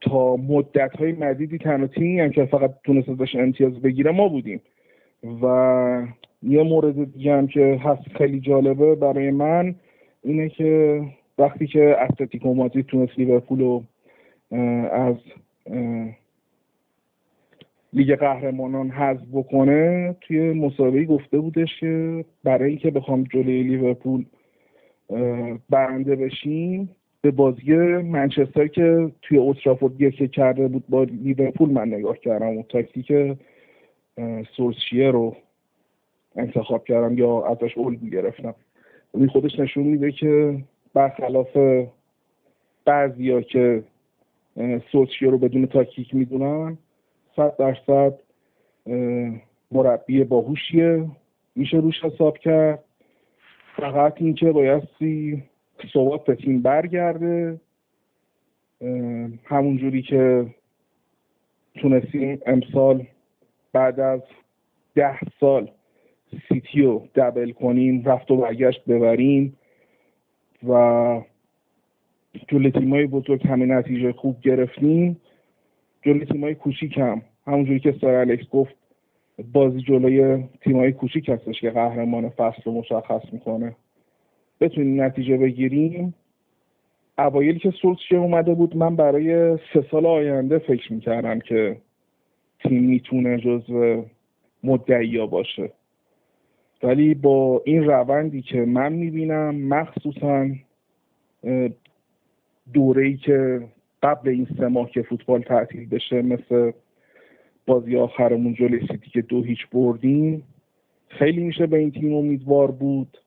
تا 0.00 0.36
مدت 0.36 0.96
های 0.96 1.12
مدیدی 1.12 1.58
تنها 1.58 1.86
تیمی 1.86 2.20
هم 2.20 2.30
که 2.30 2.44
فقط 2.44 2.74
تونست 2.84 3.08
ازش 3.08 3.34
امتیاز 3.34 3.72
بگیره 3.82 4.10
ما 4.10 4.28
بودیم. 4.28 4.60
و 5.42 6.06
یه 6.42 6.62
مورد 6.62 7.12
دیگه 7.12 7.32
هم 7.32 7.46
که 7.46 7.80
هست 7.82 8.08
خیلی 8.18 8.40
جالبه 8.40 8.94
برای 8.94 9.30
من 9.30 9.74
اینه 10.22 10.48
که 10.48 11.02
وقتی 11.38 11.66
که 11.66 11.96
اتلتیکو 12.02 12.54
مادرید 12.54 12.86
تونست 12.86 13.18
لیورپول 13.18 13.60
رو 13.60 13.82
از 14.92 15.16
لیگ 17.92 18.14
قهرمانان 18.14 18.90
حذف 18.90 19.22
بکنه 19.32 20.16
توی 20.20 20.52
مسابقه 20.52 21.04
گفته 21.04 21.38
بودش 21.38 21.80
که 21.80 22.24
برای 22.44 22.70
اینکه 22.70 22.90
بخوام 22.90 23.24
جلوی 23.24 23.62
لیورپول 23.62 24.24
برنده 25.70 26.16
بشیم 26.16 26.96
به 27.22 27.30
بازی 27.30 27.74
منچستر 28.02 28.66
که 28.66 29.12
توی 29.22 29.38
اوترافورد 29.38 30.00
یکی 30.00 30.28
کرده 30.28 30.68
بود 30.68 30.84
با 30.88 31.02
لیورپول 31.02 31.70
من 31.70 31.88
نگاه 31.88 32.18
کردم 32.18 32.58
و 32.58 32.62
تاکتیک 32.62 33.12
سورسشیه 34.56 35.10
رو 35.10 35.36
انتخاب 36.36 36.84
کردم 36.84 37.18
یا 37.18 37.46
ازش 37.46 37.78
الگو 37.78 38.06
گرفتم 38.06 38.54
این 39.14 39.28
خودش 39.28 39.58
نشون 39.58 39.84
میده 39.84 40.12
که 40.12 40.58
برخلاف 40.94 41.56
بعضیا 42.84 43.40
که 43.40 43.82
سورسشیه 44.92 45.30
رو 45.30 45.38
بدون 45.38 45.66
تاکتیک 45.66 46.14
می‌دونن 46.14 46.78
صد 47.36 47.56
درصد 47.56 48.14
مربی 49.72 50.24
باهوشیه 50.24 51.06
میشه 51.56 51.76
روش 51.76 52.04
حساب 52.04 52.38
کرد. 52.38 52.84
فقط 53.76 54.14
اینکه 54.16 54.52
بایستی 54.52 55.42
ثبات 55.94 56.24
به 56.24 56.34
تیم 56.34 56.62
برگرده. 56.62 57.60
همون 59.44 59.76
جوری 59.76 60.02
که 60.02 60.46
تونستیم 61.74 62.38
امسال 62.46 63.06
بعد 63.72 64.00
از 64.00 64.20
ده 64.94 65.18
سال 65.40 65.70
سیتی 66.48 66.82
رو 66.82 67.08
دبل 67.14 67.50
کنیم 67.50 68.04
رفت 68.04 68.30
و 68.30 68.36
برگشت 68.36 68.84
ببریم 68.84 69.56
و 70.68 71.22
جلوی 72.48 72.70
تیمای 72.70 73.06
بزرگ 73.06 73.46
همه 73.46 73.66
نتیجه 73.66 74.12
خوب 74.12 74.40
گرفتیم. 74.40 75.20
جلوی 76.02 76.26
تیمای 76.26 76.54
کوچیک 76.54 76.98
هم. 76.98 77.22
همونجوری 77.46 77.80
که 77.80 77.94
سر 78.00 78.14
الکس 78.14 78.48
گفت 78.48 78.74
بازی 79.52 79.80
جلوی 79.80 80.44
تیمای 80.60 80.92
کوچیک 80.92 81.28
هستش 81.28 81.60
که 81.60 81.70
قهرمان 81.70 82.28
فصل 82.28 82.62
رو 82.64 82.72
مشخص 82.72 83.22
می‌کنه. 83.32 83.76
بتونیم 84.60 85.02
نتیجه 85.02 85.36
بگیریم. 85.36 86.14
اوایل 87.18 87.58
که 87.58 87.70
سولسچه 87.70 88.16
اومده 88.16 88.54
بود 88.54 88.76
من 88.76 88.96
برای 88.96 89.56
سه 89.56 89.84
سال 89.90 90.06
آینده 90.06 90.58
فکر 90.58 90.92
می‌کردم 90.92 91.38
که 91.38 91.76
تیم 92.60 92.84
می‌تونه 92.84 93.38
جزو 93.38 94.04
مدعیا 94.64 95.26
باشه. 95.26 95.72
ولی 96.82 97.14
با 97.14 97.62
این 97.64 97.84
روندی 97.84 98.42
که 98.42 98.64
من 98.64 98.92
می‌بینم 98.92 99.54
مخصوصا 99.54 100.48
دوره 102.74 103.06
ای 103.06 103.16
که 103.16 103.62
قبل 104.02 104.28
این 104.28 104.46
سه 104.58 104.68
ماه 104.68 104.90
که 104.90 105.02
فوتبال 105.02 105.42
تعطیل 105.42 105.88
بشه 105.88 106.22
مثل 106.22 106.72
بازی 107.66 107.96
آخرمون 107.96 108.54
جلوی 108.54 108.80
سیتی 108.80 109.10
که 109.10 109.22
دو 109.22 109.42
هیچ 109.42 109.68
بردیم 109.72 110.42
خیلی 111.08 111.42
میشه 111.42 111.66
به 111.66 111.78
این 111.78 111.90
تیم 111.90 112.14
امیدوار 112.14 112.70
بود. 112.70 113.18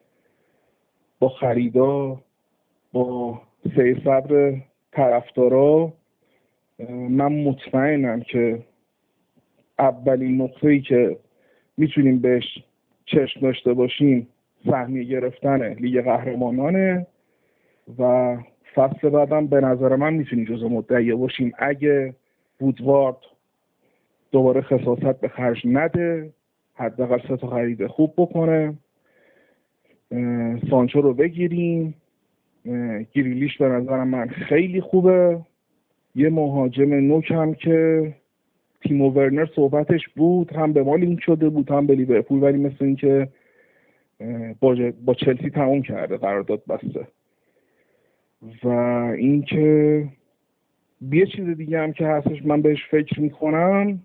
با 1.19 1.29
خریدا 1.29 2.19
با 2.93 3.41
سه 3.75 4.01
صبر 4.03 4.53
طرفدارا. 4.91 5.93
من 6.89 7.43
مطمئنم 7.43 8.21
که 8.21 8.59
اولین 9.79 10.41
نقطه 10.41 10.67
ای 10.67 10.81
که 10.81 11.17
می‌تونیم 11.77 12.19
بهش 12.19 12.63
چشم 13.05 13.39
داشته 13.41 13.73
باشیم 13.73 14.27
سهمیه 14.65 15.03
گرفتن 15.03 15.73
لیگ 15.73 16.01
قهرمانانه 16.01 17.07
و 17.99 18.37
فصل 18.75 19.09
بعدم 19.09 19.47
به 19.47 19.61
نظر 19.61 19.95
من 19.95 20.13
می‌تونیم 20.13 20.45
جزو 20.45 20.69
مدعیه 20.69 21.15
باشیم. 21.15 21.51
اگه 21.57 22.15
وودوارد 22.61 23.17
دوباره 24.31 24.61
خصاصت 24.61 25.19
به 25.19 25.27
خرج 25.27 25.61
نده 25.65 26.33
حداقل 26.73 27.27
سه 27.27 27.37
تا 27.37 27.47
خرید 27.47 27.87
خوب 27.87 28.13
بکنه. 28.17 28.73
سانچو 30.69 31.01
رو 31.01 31.13
بگیریم. 31.13 31.93
گریلیش 33.13 33.57
به 33.57 33.67
نظر 33.67 34.03
من 34.03 34.27
خیلی 34.27 34.81
خوبه. 34.81 35.39
یه 36.15 36.29
مهاجم 36.29 36.93
نوک 36.93 37.31
هم 37.31 37.53
که 37.53 38.13
تیمو 38.81 39.09
ورنر 39.09 39.45
صحبتش 39.55 40.07
بود 40.15 40.53
هم 40.53 40.73
به 40.73 40.83
ما 40.83 40.95
لینک 40.95 41.19
شده 41.21 41.49
بود 41.49 41.71
هم 41.71 41.87
به 41.87 41.95
لیورپول 41.95 42.43
ولی 42.43 42.57
مثل 42.57 42.85
اینکه 42.85 43.27
با, 44.59 44.75
با 45.05 45.13
چلسی 45.13 45.49
تموم 45.49 45.81
کرده 45.81 46.17
قرارداد 46.17 46.63
بسته. 46.69 47.07
و 48.63 48.67
اینکه 49.17 50.07
یه 51.11 51.25
چیز 51.25 51.45
دیگه 51.45 51.79
هم 51.79 51.93
که 51.93 52.07
هستش 52.07 52.45
من 52.45 52.61
بهش 52.61 52.85
فکر 52.91 53.21
می‌کنم 53.21 53.99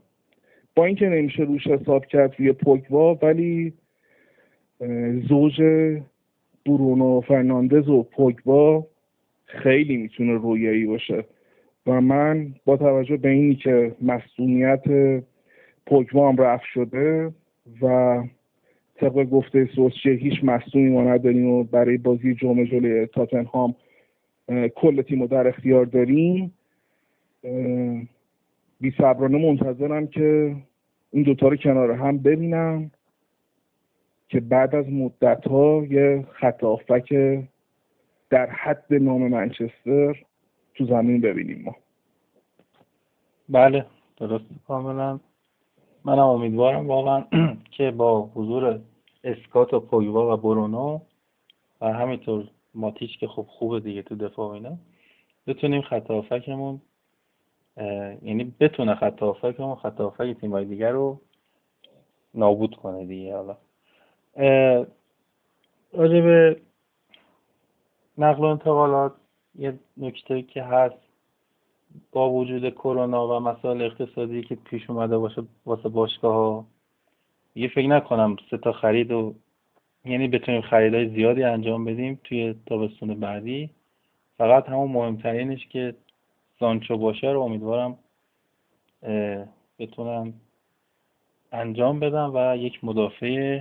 با 0.77 0.85
اینکه 0.85 1.09
نمیشه 1.09 1.43
روش 1.43 1.67
حساب 1.67 2.07
کرد 2.07 2.35
روی 2.39 2.53
پوگبا 2.53 3.15
ولی 3.15 3.73
زوج 5.29 5.63
برونو 6.67 7.21
فرناندز 7.21 7.89
و 7.89 8.03
پوگبا 8.03 8.87
خیلی 9.45 9.97
می‌تونه 9.97 10.33
رویایی 10.33 10.87
باشه. 10.87 11.25
و 11.87 12.01
من 12.01 12.55
با 12.65 12.77
توجه 12.77 13.17
به 13.17 13.29
اینی 13.29 13.55
که 13.55 13.97
مسئولیت 14.03 14.83
پوگبا 15.87 16.29
هم 16.29 16.37
رفت 16.37 16.65
شده 16.65 17.33
و 17.83 18.23
طبق 18.95 19.25
گفته 19.25 19.69
سوسچه 19.77 20.11
هیچ 20.11 20.45
مصومی 20.45 20.89
ما 20.89 21.03
نداریم 21.03 21.49
و 21.49 21.65
برای 21.65 21.97
بازی 21.97 22.35
جمعه 22.35 22.67
جلوی 22.67 23.07
تاتنهام 23.07 23.75
کل 24.75 25.03
تیم 25.03 25.21
رو 25.21 25.27
در 25.27 25.49
اختیار 25.49 25.85
داریم 25.85 26.55
بی 28.81 28.91
صبرانه 28.99 29.39
منتظرم 29.39 30.07
که 30.07 30.57
این 31.11 31.23
دوتا 31.23 31.49
رو 31.49 31.57
کنار 31.57 31.93
هم 31.93 32.19
ببینم. 32.19 32.91
که 34.35 34.41
بعد 34.41 34.75
از 34.75 34.89
مدت 34.89 35.47
ها 35.49 35.85
یه 35.91 36.27
خط 36.33 36.65
در 38.31 38.51
حد 38.51 38.87
نام 38.91 39.29
منچستر 39.29 40.25
تو 40.75 40.87
زمین 40.87 41.21
ببینیم 41.21 41.63
ما. 41.65 41.77
بله 43.49 43.87
درست. 44.17 44.45
کاملا. 44.69 45.21
منم 46.05 46.19
امیدوارم 46.19 46.87
واقعا 46.89 47.25
که 47.77 47.91
با 47.91 48.31
حضور 48.35 48.81
اسکات 49.25 49.75
و 49.75 49.81
پویوا 49.81 50.35
و 50.35 50.37
برونو 50.37 51.01
و 51.81 51.93
همینطور 51.93 52.49
ماتیچ 52.75 53.19
که 53.19 53.27
خب 53.27 53.47
خوبه 53.49 53.81
دیگه 53.81 54.03
تو 54.03 54.17
دفاع 54.17 54.51
اینا 54.51 54.79
بتونیم 55.47 55.83
خط 55.83 56.11
یعنی 58.23 58.55
بتونه 58.61 58.95
خط 58.95 59.23
هافکمون 59.23 59.77
خط 59.77 60.01
تیمای 60.41 60.65
دیگر 60.65 60.91
رو 60.91 61.21
نابود 62.35 62.77
کنه 62.77 63.07
دیگه 63.07 63.37
حالا. 63.37 63.57
راجع 65.93 66.55
نقل 68.19 68.43
و 68.43 68.45
انتقالات 68.45 69.13
یه 69.55 69.79
نکته 69.97 70.43
که 70.43 70.63
هست 70.63 70.95
با 72.13 72.31
وجود 72.31 72.71
کرونا 72.71 73.29
و 73.29 73.41
مسائل 73.41 73.83
اقتصادی 73.83 74.43
که 74.43 74.55
پیش 74.55 74.91
اومده 74.91 75.19
باشه 75.19 75.43
واسه 75.67 75.89
باشگاه 75.89 76.35
ها 76.35 76.67
یه 77.55 77.69
فکر 77.69 77.87
نکنم 77.87 78.37
سه 78.51 78.59
تا 78.59 78.73
خرید 78.73 79.13
و 79.13 79.35
یعنی 80.05 80.29
بتونیم 80.29 80.61
خریدهای 80.63 81.09
زیادی 81.09 81.43
انجام 81.43 81.85
بدیم 81.85 82.21
توی 82.25 82.55
تابستون 82.67 83.21
بعدی. 83.21 83.71
فقط 84.39 84.69
همون 84.69 84.91
مهمترینش 84.91 85.67
که 85.67 85.95
سانچو 86.61 86.97
باشه 86.97 87.27
رو 87.27 87.41
امیدوارم 87.41 87.99
بتونم 89.79 90.35
انجام 91.53 92.01
بدم 92.01 92.31
و 92.35 92.57
یک 92.57 92.85
مدافع 92.85 93.61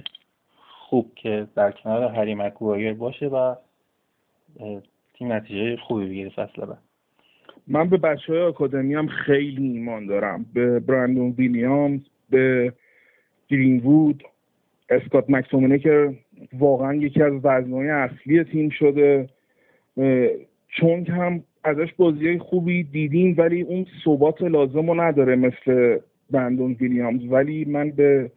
خوب 0.93 1.11
که 1.15 1.47
در 1.55 1.71
کنار 1.71 2.11
هری 2.11 2.35
مکوایر 2.35 2.93
باشه 2.93 3.27
و 3.27 3.55
تیم 5.13 5.31
نتیجه 5.31 5.77
خوبی 5.77 6.05
بگیره 6.05 6.29
فصل 6.29 6.65
بعد. 6.65 6.77
من 7.67 7.89
به 7.89 7.97
بچه 7.97 8.33
های 8.33 8.41
آکادمی 8.41 8.93
هم 8.93 9.07
خیلی 9.07 9.67
ایمان 9.67 10.05
دارم. 10.05 10.45
به 10.53 10.79
براندون 10.79 11.29
ویلیامز 11.31 12.01
به 12.29 12.73
گرینوود 13.47 14.23
اسکات 14.89 15.29
مکسومنه 15.29 15.79
که 15.79 16.13
واقعا 16.53 16.93
یکی 16.93 17.23
از 17.23 17.33
وزنهای 17.33 17.89
اصلی 17.89 18.43
تیم 18.43 18.69
شده. 18.69 19.29
چون 20.67 21.05
هم 21.05 21.43
ازش 21.63 21.93
بازی 21.97 22.37
خوبی 22.37 22.83
دیدیم 22.83 23.35
ولی 23.37 23.61
اون 23.61 23.85
ثبات 24.05 24.41
لازم 24.41 24.87
رو 24.87 25.01
نداره 25.01 25.35
مثل 25.35 25.99
بندون 26.31 26.73
ویلیامز. 26.73 27.21
ولی 27.29 27.65
من 27.65 27.91
به 27.91 28.31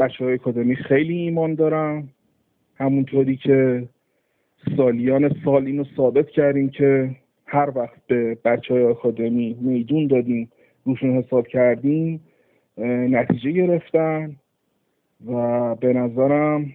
بچه 0.00 0.24
های 0.24 0.34
اکادمی 0.34 0.76
خیلی 0.76 1.14
ایمان 1.14 1.54
دارم 1.54 2.08
همونطوری 2.76 3.36
که 3.36 3.88
سالیان 4.76 5.34
سال 5.44 5.66
اینو 5.66 5.84
ثابت 5.96 6.28
کردیم 6.28 6.70
که 6.70 7.16
هر 7.46 7.72
وقت 7.78 8.06
به 8.06 8.38
بچه 8.44 8.74
های 8.74 8.84
آکادمی 8.84 9.56
میدون 9.60 10.06
دادیم 10.06 10.52
روشون 10.84 11.10
حساب 11.10 11.46
کردیم 11.46 12.20
نتیجه 13.10 13.50
گرفتن 13.50 14.36
و 15.26 15.74
به 15.74 15.92
نظرم 15.92 16.72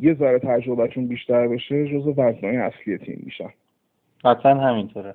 یه 0.00 0.14
ذره 0.14 0.38
تجربهشون 0.38 1.06
بیشتر 1.06 1.48
بشه 1.48 1.88
جز 1.88 2.06
وزنهای 2.06 2.56
اصلی 2.56 2.98
تیم 2.98 3.22
میشن. 3.24 3.50
قطعا 4.24 4.54
همینطوره. 4.54 5.14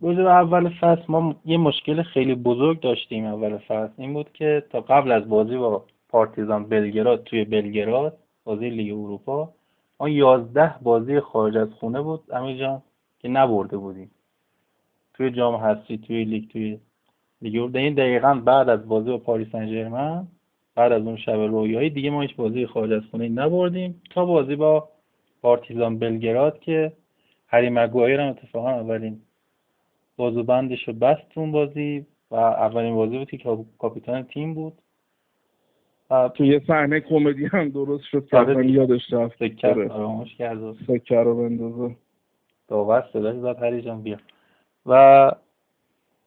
روز 0.00 0.18
اول 0.18 0.68
فصل 0.80 1.02
ما 1.08 1.36
یه 1.44 1.58
مشکل 1.58 2.02
خیلی 2.02 2.34
بزرگ 2.34 2.80
داشتیم 2.80 3.24
اول 3.24 3.58
فصل. 3.58 3.92
این 3.96 4.12
بود 4.12 4.32
که 4.32 4.62
تا 4.70 4.80
قبل 4.80 5.12
از 5.12 5.28
بازی 5.28 5.56
با 5.56 5.84
پارتیزان 6.10 6.64
بلگراد 6.68 7.24
توی 7.24 7.44
بلگراد 7.44 8.18
بازی 8.44 8.70
لیگ 8.70 8.92
اروپا. 8.92 9.52
ما 10.00 10.08
یازده 10.08 10.74
بازی 10.82 11.20
خارج 11.20 11.56
از 11.56 11.68
خونه 11.72 12.00
بود 12.00 12.20
امیر 12.32 12.58
جان 12.58 12.82
که 13.18 13.28
نبرده 13.28 13.76
بودیم. 13.76 14.10
توی 15.14 15.30
جام 15.30 15.54
هستی 15.54 15.98
توی 15.98 16.24
لیگ 16.24 16.50
توی 16.50 16.78
لیگ 17.42 17.56
اروپا. 17.56 17.78
این 17.78 17.94
دقیقا 17.94 18.34
بعد 18.34 18.68
از 18.68 18.88
بازی 18.88 19.10
با 19.10 19.18
پاریس 19.18 19.48
سن 19.52 20.26
بعد 20.74 20.92
از 20.92 21.02
اون 21.02 21.16
شب 21.16 21.32
رویایی 21.32 21.90
دیگه 21.90 22.10
ما 22.10 22.22
هیچ 22.22 22.36
بازی 22.36 22.66
خارج 22.66 22.92
از 22.92 23.02
خونه 23.10 23.28
نبردیم. 23.28 24.02
تا 24.10 24.24
بازی 24.24 24.56
با 24.56 24.88
پارتیزان 25.42 25.98
بلگراد 25.98 26.60
که 26.60 26.92
هری 27.48 27.70
مگوایر 27.70 28.20
هم 28.20 28.28
اتفاقا 28.28 28.70
اولین 28.70 29.20
بازوبندش 30.16 30.88
رو 30.88 30.94
بست 30.94 31.38
اون 31.38 31.52
بازی 31.52 32.06
و 32.30 32.34
اولین 32.34 32.94
بازی 32.94 33.18
بود 33.18 33.30
که 33.30 33.58
کاپیتان 33.78 34.22
تیم 34.22 34.54
بود. 34.54 34.72
تو 36.10 36.44
یه 36.44 36.62
صحنه 36.66 37.00
کمدی 37.00 37.46
هم 37.46 37.68
درست 37.68 38.04
شد 38.04 38.26
که 38.26 38.36
آره 38.36 38.70
یادش 38.70 39.12
رفت. 39.12 39.38
سکه 39.38 39.68
آره. 39.68 39.88
فراموش 39.88 40.34
کرد. 40.34 40.72
سکه 40.86 41.22
رو 41.24 41.36
بندازه. 41.36 41.96
داور 42.68 43.04
صداش 43.12 43.36
زد 43.36 43.62
هری 43.62 43.82
جان 43.82 44.02
بیا. 44.02 44.16
و 44.86 45.32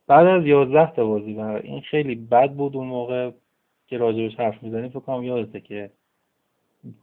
بعد 0.08 0.28
از 0.28 0.46
یازده 0.46 0.92
تا 0.92 1.06
بازی 1.06 1.34
و 1.34 1.60
این 1.64 1.82
خیلی 1.82 2.16
بد 2.16 2.52
بود 2.52 2.76
اون 2.76 2.88
موقع 2.88 3.32
که 3.88 3.98
راجبش 3.98 4.36
حرف 4.36 4.64
می‌زنیم 4.64 4.90
فکر 4.90 5.00
کنم 5.00 5.24
یادته 5.24 5.60
که 5.60 5.90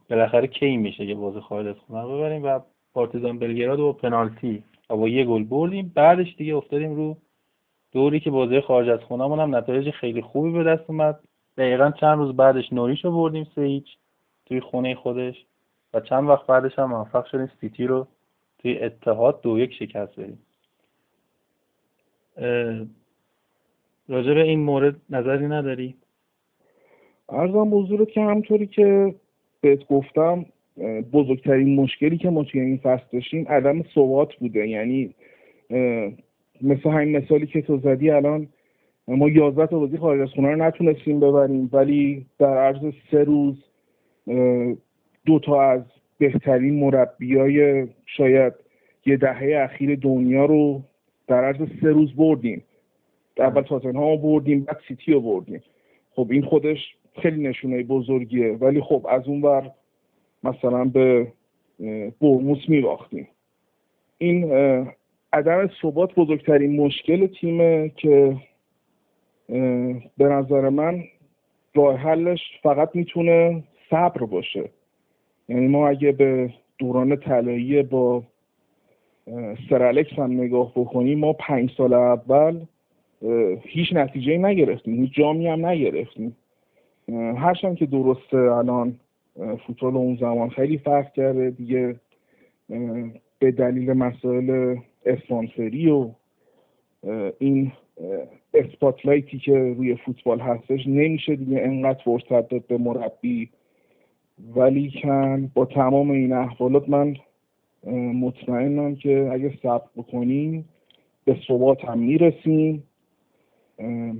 بالاخره 0.09 0.47
کی 0.47 0.77
میشه 0.77 1.07
که 1.07 1.15
بازی 1.15 1.39
خارج 1.39 1.67
از 1.67 1.75
خونه 1.87 2.05
ببریم 2.05 2.43
و 2.43 2.59
پارتیزان 2.93 3.39
بلگراد 3.39 3.79
و 3.79 3.93
پنالتی 3.93 4.63
و 4.89 4.97
با 4.97 5.09
یه 5.09 5.25
گل 5.25 5.43
بردیم. 5.43 5.91
بعدش 5.95 6.35
دیگه 6.37 6.55
افتادیم 6.55 6.95
رو 6.95 7.17
دوری 7.91 8.19
که 8.19 8.31
بازی 8.31 8.61
خارج 8.61 8.89
از 8.89 8.99
خونهمون 8.99 9.39
هم 9.39 9.55
نتایج 9.55 9.89
خیلی 9.89 10.21
خوبی 10.21 10.51
به 10.51 10.63
دست 10.63 10.89
اومد. 10.89 11.19
دقیقا 11.57 11.91
چند 11.91 12.17
روز 12.17 12.35
بعدش 12.35 12.73
نوریش 12.73 13.05
رو 13.05 13.11
بردیم 13.11 13.47
سه 13.55 13.61
هیچ 13.61 13.87
توی 14.45 14.59
خونه 14.59 14.95
خودش 14.95 15.45
و 15.93 15.99
چند 15.99 16.29
وقت 16.29 16.47
بعدش 16.47 16.79
هم 16.79 16.89
موفق 16.89 17.25
شدیم 17.25 17.51
سیتی 17.61 17.87
رو 17.87 18.07
توی 18.59 18.79
اتحاد 18.79 19.41
دو 19.41 19.59
یک 19.59 19.73
شکست 19.73 20.19
بدیم 20.19 20.39
راجع 24.09 24.33
به 24.33 24.41
این 24.41 24.59
مورد 24.59 24.95
نظری 25.09 25.47
نداری؟ 25.47 25.95
ارزم 27.29 27.69
بزرگت 27.69 28.11
که 28.11 28.21
همطوری 28.21 28.67
که 28.67 29.15
بهت 29.61 29.87
گفتم 29.87 30.45
بزرگترین 31.13 31.75
مشکلی 31.75 32.17
که 32.17 32.29
ما 32.29 32.43
توی 32.43 32.61
این 32.61 32.77
فصل 32.77 33.03
داشتیم 33.13 33.47
عدم 33.47 33.83
ثبات 33.95 34.35
بوده 34.35 34.67
یعنی 34.67 35.15
مثل 36.61 36.89
همین 36.89 37.17
مثالی 37.17 37.47
که 37.47 37.61
تو 37.61 37.77
زدی 37.77 38.09
الان 38.09 38.47
ما 39.07 39.29
یازده 39.29 39.67
تا 39.67 39.79
بازی 39.79 39.97
خارج 39.97 40.21
از 40.21 40.29
خونه 40.29 40.47
رو 40.47 40.55
نتونستیم 40.55 41.19
ببریم 41.19 41.69
ولی 41.73 42.25
در 42.39 42.57
عرض 42.57 42.93
سه 43.11 43.23
روز 43.23 43.63
دو 45.25 45.39
تا 45.39 45.61
از 45.61 45.81
بهترین 46.17 46.79
مربیای 46.79 47.87
شاید 48.05 48.53
یه 49.05 49.17
دهه 49.17 49.63
اخیر 49.63 49.95
دنیا 49.95 50.45
رو 50.45 50.81
در 51.27 51.43
عرض 51.43 51.57
سه 51.81 51.87
روز 51.87 52.15
بردیم. 52.15 52.63
اول 53.37 53.61
تاتنهام 53.61 54.21
بردیم 54.21 54.63
بعد 54.63 54.77
سیتی 54.87 55.13
رو 55.13 55.21
بردیم. 55.21 55.61
خب 56.15 56.27
این 56.31 56.41
خودش 56.41 56.95
خیلی 57.21 57.47
نشونه 57.47 57.83
بزرگیه 57.83 58.51
ولی 58.51 58.81
خب 58.81 59.07
از 59.09 59.27
اون 59.27 59.41
بر 59.41 59.71
مثلا 60.43 60.85
به 60.85 61.27
برموس 62.21 62.59
میباختیم. 62.67 63.27
این 64.17 64.51
عدم 65.33 65.69
ثبات 65.81 66.15
بزرگترین 66.15 66.81
مشکل 66.81 67.27
تیمه 67.27 67.91
که 67.95 68.37
به 70.17 70.25
نظر 70.25 70.69
من 70.69 71.03
راه 71.75 71.95
حلش 71.95 72.39
فقط 72.63 72.89
می‌تونه 72.93 73.63
صبر 73.89 74.25
باشه. 74.25 74.69
یعنی 75.49 75.67
ما 75.67 75.87
اگه 75.87 76.11
به 76.11 76.53
دوران 76.77 77.15
طلایی 77.15 77.83
با 77.83 78.23
سرالکس 79.69 80.13
هم 80.13 80.31
نگاه 80.31 80.71
بکنیم 80.75 81.19
ما 81.19 81.33
پنج 81.33 81.71
سال 81.77 81.93
اول 81.93 82.65
هیچ 83.61 83.93
نتیجه 83.93 84.37
نگرفتیم 84.37 85.01
هیچ 85.01 85.13
جامی 85.13 85.47
هم 85.47 85.65
نگرفتیم. 85.65 86.35
هرچند 87.37 87.77
که 87.77 87.85
درسته 87.85 88.37
الان 88.37 88.95
فوتبال 89.67 89.95
اون 89.95 90.15
زمان 90.15 90.49
خیلی 90.49 90.77
فرق 90.77 91.13
کرده 91.13 91.49
دیگه 91.49 91.95
به 93.39 93.51
دلیل 93.51 93.93
مسائل 93.93 94.75
اسپانسری 95.05 95.89
و 95.89 96.09
این 97.39 97.71
اسپاتلایتی 98.53 99.39
که 99.39 99.53
روی 99.77 99.95
فوتبال 99.95 100.39
هستش 100.39 100.87
نمیشه 100.87 101.35
دیگه 101.35 101.61
انقدر 101.61 101.99
فرصت 102.03 102.49
داد 102.49 102.67
به 102.67 102.77
مربی. 102.77 103.49
ولی 104.55 104.91
کن 105.03 105.51
با 105.53 105.65
تمام 105.65 106.11
این 106.11 106.33
احوالات 106.33 106.89
من 106.89 107.15
مطمئنم 108.13 108.95
که 108.95 109.29
اگه 109.31 109.53
صبر 109.63 109.87
بکنیم 109.95 110.65
به 111.25 111.37
ثبات 111.47 111.85
هم 111.85 111.99
می‌رسیم. 111.99 112.83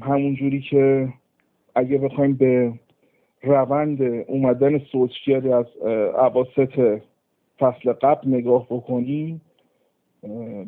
همون 0.01 0.35
جوری 0.35 0.61
که 0.61 1.13
اگه 1.75 1.97
بخوایم 1.97 2.33
به 2.33 2.73
روند 3.43 4.01
اومدن 4.01 4.77
سوچگر 4.77 5.53
از 5.53 5.65
عواسط 6.17 7.01
فصل 7.59 7.91
قبل 7.91 8.29
نگاه 8.29 8.65
بکنیم 8.69 9.41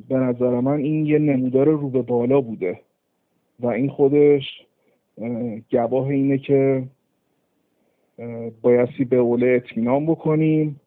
به 0.10 0.16
نظر 0.16 0.60
من 0.60 0.78
این 0.78 1.06
یه 1.06 1.20
نمودار 1.20 1.66
رو 1.66 1.90
به 1.90 2.02
بالا 2.02 2.42
بوده. 2.42 2.80
و 3.64 3.68
این 3.68 3.90
خودش 3.90 4.44
گواه 5.72 6.08
اینه 6.08 6.38
که 6.38 6.84
بایستی 8.62 9.06
به 9.06 9.16
اوله 9.16 9.48
اطمینان 9.48 10.06
بکنیم 10.06 10.82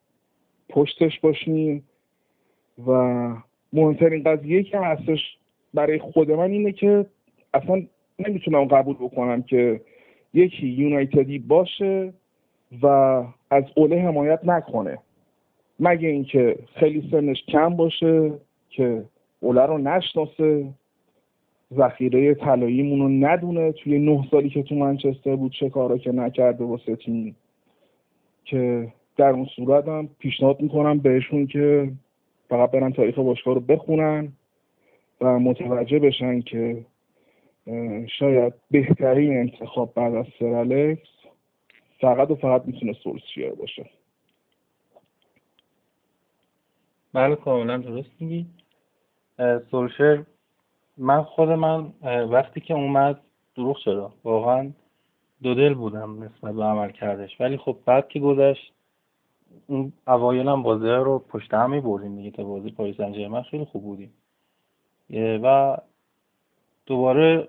پشتش 0.68 1.20
باشیم 1.20 1.84
و 2.86 2.92
مهمترین 3.72 4.22
قضیه 4.22 4.62
که 4.62 4.78
هستش 4.78 5.20
برای 5.74 5.98
خود 5.98 6.30
من 6.30 6.50
اینه 6.50 6.72
که 6.72 7.06
اصلا 7.54 7.82
نمی‌تونم 8.18 8.64
قبول 8.64 8.94
بکنم 8.94 9.42
که 9.42 9.80
یکی 10.34 10.66
یونایتدی 10.66 11.38
باشه 11.38 12.12
و 12.82 12.86
از 13.50 13.64
اوله 13.74 14.02
حمایت 14.02 14.40
نکنه. 14.44 14.98
مگه 15.80 16.08
اینکه 16.08 16.58
خیلی 16.74 17.08
سنش 17.10 17.42
کم 17.48 17.76
باشه 17.76 18.32
که 18.70 19.04
اوله 19.40 19.66
رو 19.66 19.78
نشناسه 19.78 20.68
ذخیره 21.74 22.34
طلاییمون 22.34 22.98
رو 22.98 23.08
ندونه 23.08 23.72
توی 23.72 23.98
نه 23.98 24.28
سالی 24.30 24.50
که 24.50 24.62
تو 24.62 24.74
منچستر 24.74 25.36
بود 25.36 25.52
چه 25.52 25.70
کارا 25.70 25.98
که 25.98 26.12
نکرده 26.12 26.64
واسه 26.64 26.96
تیم. 26.96 27.36
که 28.44 28.92
در 29.16 29.30
اون 29.30 29.44
صورت 29.56 29.88
هم 29.88 30.08
پیشنهاد 30.18 30.60
می‌کنم 30.60 30.98
بهشون 30.98 31.46
که 31.46 31.92
فقط 32.48 32.70
برن 32.70 32.92
تاریخ 32.92 33.18
باشگاه 33.18 33.54
رو 33.54 33.60
بخونن 33.60 34.32
و 35.20 35.38
متوجه 35.38 35.98
بشن 35.98 36.40
که 36.40 36.84
شاید 38.18 38.54
بهترین 38.70 39.36
انتخاب 39.36 39.94
بعد 39.94 40.14
از 40.14 40.26
سر 40.38 40.46
الکس 40.46 41.08
فقط 42.00 42.30
و 42.30 42.34
فقط 42.34 42.62
می‌تونه 42.66 42.92
سولشیر 42.92 43.50
باشه. 43.50 43.90
بله 47.12 47.36
کاملا 47.36 47.78
درست 47.78 48.10
میگی. 48.20 48.46
سولشر 49.70 50.24
من 50.98 51.22
خود 51.22 51.48
من 51.48 51.92
وقتی 52.30 52.60
که 52.60 52.74
اومد 52.74 53.20
دروغ 53.56 53.78
چرا 53.84 54.12
واقعا 54.24 54.70
دو 55.42 55.54
دل 55.54 55.74
بودم 55.74 56.22
نسبت 56.22 56.54
به 56.54 56.64
عمل 56.64 56.90
کردش. 56.90 57.40
ولی 57.40 57.56
خب 57.56 57.76
بعد 57.84 58.08
که 58.08 58.20
گذشت 58.20 58.72
اون 59.66 59.92
اوایل 60.06 60.48
هم 60.48 60.62
بازی 60.62 60.88
رو 60.88 61.18
پشت 61.18 61.54
هم 61.54 61.70
میبردیم 61.70 62.16
دیگه. 62.16 62.30
تا 62.30 62.44
بازی 62.44 62.70
پاریس 62.70 62.96
سن 62.96 63.42
خیلی 63.42 63.64
خوب 63.64 63.82
بودیم. 63.82 64.12
و 65.42 65.76
دوباره 66.86 67.48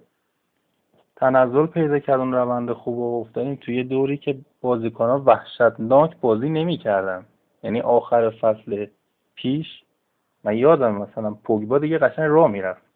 تنزل 1.15 1.65
پیدا 1.65 1.99
کرد 1.99 2.19
اون 2.19 2.33
روند 2.33 2.71
خوب 2.71 2.97
و 2.97 3.21
افتادیم 3.21 3.55
توی 3.55 3.83
دوری 3.83 4.17
که 4.17 4.37
بازیکنان 4.61 5.21
وحشتناک 5.21 6.17
بازی 6.21 6.49
نمی‌کردن. 6.49 7.25
یعنی 7.63 7.81
آخر 7.81 8.29
فصل 8.29 8.85
پیش 9.35 9.83
من 10.43 10.57
یادم 10.57 10.95
مثلا 10.95 11.31
پوگبا 11.43 11.79
دیگه 11.79 11.97
قشنگ 11.97 12.25
راه 12.29 12.51
می‌رفت. 12.51 12.86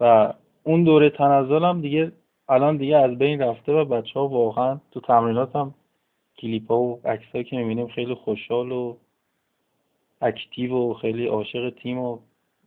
و 0.00 0.34
اون 0.62 0.84
دوره 0.84 1.10
تنزل 1.10 1.64
هم 1.64 1.80
دیگه 1.80 2.12
الان 2.48 2.76
دیگه 2.76 2.96
از 2.96 3.18
بین 3.18 3.42
رفته 3.42 3.72
و 3.72 3.84
بچه 3.84 4.20
ها 4.20 4.28
واقعا 4.28 4.80
تو 4.90 5.00
تمرینات 5.00 5.56
هم 5.56 5.74
کلیپ 6.38 6.70
ها 6.70 6.78
و 6.78 7.00
عکس 7.04 7.32
که 7.32 7.56
می‌بینیم 7.56 7.88
خیلی 7.88 8.14
خوشحال 8.14 8.72
و 8.72 8.96
اکتیو 10.20 10.74
و 10.74 10.94
خیلی 10.94 11.26
عاشق 11.26 11.70
تیم 11.70 11.98
و 11.98 12.18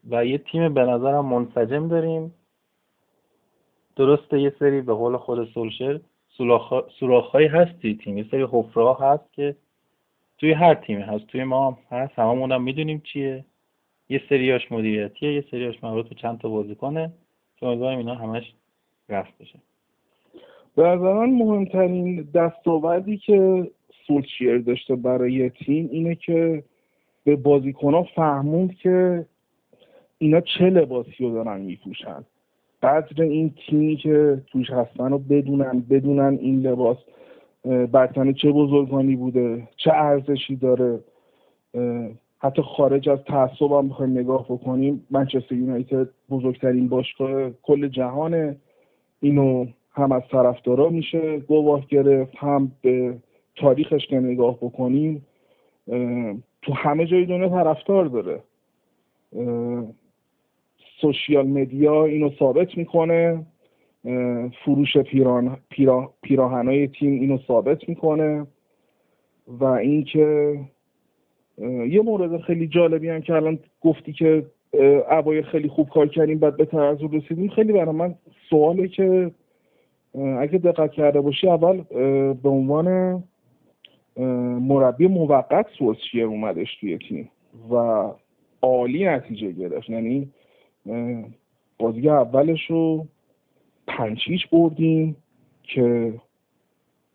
و 0.10 0.26
یه 0.26 0.38
تیم 0.38 0.74
به 0.74 0.82
نظرم 0.82 1.26
منسجم 1.26 1.88
داریم. 1.88 2.34
درسته 3.96 4.42
یه 4.42 4.54
سری 4.60 4.82
به 4.82 4.94
قول 4.94 5.18
خود 5.18 5.48
سولشر 5.54 6.00
سوراخ 7.00 7.32
هایی 7.32 7.48
هست 7.48 7.80
توی 7.82 7.96
تیم. 7.96 8.18
یه 8.18 8.26
سری 8.32 8.48
حفره 8.52 8.96
هست 9.00 9.34
که 9.34 9.56
توی 10.38 10.52
هر 10.52 10.74
تیمی 10.74 11.02
هست. 11.02 11.28
توی 11.28 11.44
ما 11.44 11.72
هم 11.72 11.78
هست. 11.90 12.20
هممون 12.20 12.52
هم 12.52 12.64
می‌دونیم 12.64 13.02
چیه. 13.06 13.46
یه 14.10 14.22
سریاش 14.30 14.72
مدیریتیه 14.72 15.34
یه 15.34 15.46
سریاش 15.52 15.84
مربوط 15.84 16.10
به 16.10 16.16
چند 16.16 16.40
تا 16.40 16.50
بازیکنه. 16.50 17.12
که 17.62 17.68
اینا 17.68 18.16
همش 18.16 18.54
رفت 19.10 19.38
بشه. 19.40 19.60
به 20.76 20.84
نظر 20.84 21.26
مهمترین 21.26 22.28
دستاوردی 22.34 23.18
که 23.18 23.72
سولشیر 24.08 24.58
داشته 24.58 24.96
برای 24.96 25.50
تیم 25.50 25.90
اینه 25.92 26.16
که 26.16 26.64
به 27.24 27.36
بازیکنها 27.36 28.04
فهموند 28.04 28.76
که 28.76 29.26
اینا 30.18 30.42
چه 30.42 30.70
لباسی 30.70 31.12
رو 31.20 31.34
دارن 31.34 31.62
میپوشن. 31.62 32.26
قدر 32.84 33.24
این 33.24 33.54
تیمی 33.68 33.96
که 33.96 34.42
توش 34.52 34.70
هستن 34.70 35.10
رو 35.10 35.20
بدونن 35.20 35.86
بدونن 35.90 36.38
این 36.42 36.62
لباس 36.62 36.98
برتن 37.92 38.34
چه 38.34 38.52
بزرگانی 38.52 39.16
بوده 39.16 39.68
چه 39.78 39.92
ارزشی 39.94 40.56
داره 40.56 41.00
حتی 42.44 42.62
خارج 42.62 43.10
از 43.10 43.20
تعصب 43.24 43.72
هم 43.72 43.90
بخوایم 43.90 44.12
نگاه 44.12 44.46
بکنیم 44.46 45.08
منچستر 45.12 45.56
یونایتد 45.56 46.08
بزرگترین 46.30 46.88
باشگاه 46.88 47.50
کل 47.64 47.88
جهانه. 47.88 48.56
اینو 49.20 49.66
هم 49.92 50.12
از 50.12 50.22
طرفدارا 50.32 50.90
میشه 50.90 51.40
گواه 51.40 51.88
گرفت 51.88 52.32
هم 52.38 52.72
به 52.82 53.18
تاریخش 53.56 54.08
که 54.08 54.20
نگاه 54.20 54.58
بکنیم 54.58 55.26
تو 56.62 56.74
همه 56.74 57.06
جای 57.06 57.26
دنیا 57.26 57.50
طرفدار 57.50 58.06
داره. 58.06 58.40
سوشیال 61.02 61.48
مدیا 61.48 62.06
اینو 62.06 62.30
ثابت 62.40 62.78
می‌کنه 62.78 63.46
فروش 64.66 64.98
پیران 64.98 65.58
پیرا، 65.70 66.14
پیراهنای 66.22 66.88
تیم 66.88 67.12
اینو 67.12 67.38
ثابت 67.48 67.90
می‌کنه 67.90 68.48
و 69.48 69.66
اینکه 69.66 70.60
یه 71.90 72.02
مورد 72.02 72.42
خیلی 72.42 72.68
جالبی 72.68 73.10
هم 73.10 73.22
که 73.22 73.34
الان 73.34 73.60
گفتی 73.82 74.14
که 74.14 74.46
اوایل 75.10 75.44
خیلی 75.44 75.68
خوب 75.68 75.90
کار 75.90 76.08
کردیم 76.08 76.40
بعد 76.40 76.58
به 76.58 76.66
ترازو 76.66 77.08
رسیدیم. 77.08 77.50
خیلی 77.50 77.74
برای 77.74 77.96
من 77.96 78.16
سواله 78.50 78.88
که 78.88 79.32
اگه 80.40 80.58
دقت 80.58 80.92
کرده 80.92 81.22
باشی 81.22 81.48
اول 81.48 81.82
به 82.34 82.50
عنوان 82.50 83.24
مربی 84.60 85.08
موقت 85.08 85.66
سولشیر 85.78 86.24
اومدش 86.24 86.78
توی 86.80 86.98
تیم 86.98 87.30
و 87.72 88.06
عالی 88.62 89.06
نتیجه 89.06 89.52
گرفت؟ 89.52 89.90
یعنی 89.90 90.30
بازی 91.80 92.10
اولش 92.10 92.66
رو 92.70 93.08
پنچیش 93.88 94.48
بردیم 94.48 95.16
که 95.64 96.14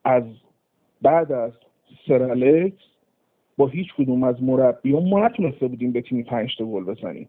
از 0.05 0.25
بعد 1.03 1.33
از 1.33 1.53
سرالکس 2.09 2.96
با 3.57 3.67
هیچ 3.67 3.95
کدوم 3.99 4.23
از 4.23 4.43
مربیان 4.43 5.09
ما 5.09 5.27
نتونسته 5.27 5.69
بودیم 5.69 5.93
به 5.93 6.01
تیمی 6.01 6.23
پنج 6.23 6.57
تا 6.59 6.65
گل 6.65 6.85
بزنیم. 6.85 7.29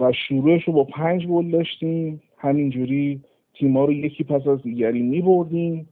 و 0.00 0.12
شروعش 0.12 0.64
رو 0.64 0.72
با 0.72 0.84
پنج 0.84 1.26
گل 1.26 1.50
داشتیم. 1.50 2.22
همینجوری 2.38 3.20
تیما 3.54 3.84
رو 3.84 3.92
یکی 3.92 4.24
پس 4.24 4.46
از 4.46 4.62
دیگری 4.62 5.02
می 5.02 5.22
بردیم 5.22 5.88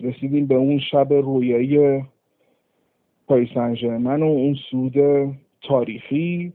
رسیدیم 0.00 0.46
به 0.46 0.54
اون 0.54 0.78
شب 0.78 1.12
رویایی 1.12 2.02
پاریس 3.26 3.56
من 3.82 4.22
و 4.22 4.26
اون 4.26 4.54
سود 4.70 4.94
تاریخی. 5.62 6.52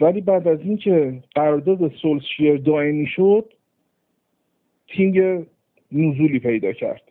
ولی 0.00 0.20
بعد 0.20 0.48
از 0.48 0.60
اینکه 0.60 1.22
قرارداد 1.34 1.92
سولشیر 1.92 2.56
دائمی 2.56 3.06
شد 3.06 3.52
تیم 4.88 5.46
نزولی 5.92 6.38
پیدا 6.38 6.72
کرد 6.72 7.02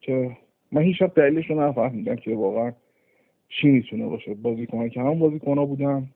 که 0.00 0.36
من 0.72 0.82
هیچ 0.82 1.02
دلیلش 1.02 1.50
رو 1.50 1.60
نفهمیدم 1.60 2.16
که 2.16 2.34
واقعا 2.34 2.72
چی 3.60 3.68
می‌تونه 3.68 4.06
باشه؟ 4.06 4.34
بازیکن 4.34 4.88
که 4.88 5.00
همون 5.00 5.18
بازیکن 5.18 5.58
ها 5.58 5.64
بودن 5.66 6.08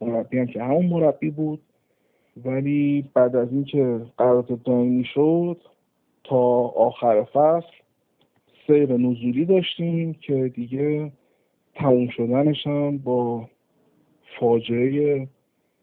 مربی 0.00 0.38
هم 0.38 0.46
که 0.46 0.62
همون 0.62 0.86
مربی 0.86 1.30
بود. 1.30 1.60
ولی 2.44 3.10
بعد 3.14 3.36
از 3.36 3.52
اینکه 3.52 4.00
قرارداد 4.18 4.62
دائمی 4.62 5.04
شد 5.04 5.60
تا 6.24 6.38
آخر 6.62 7.24
فصل 7.24 7.66
سیر 8.66 8.92
نزولی 8.92 9.44
داشتیم 9.44 10.14
که 10.14 10.52
دیگه 10.54 11.12
تموم 11.74 12.08
شدنش 12.08 12.66
هم 12.66 12.98
با 12.98 13.48
فاجعه 14.40 15.28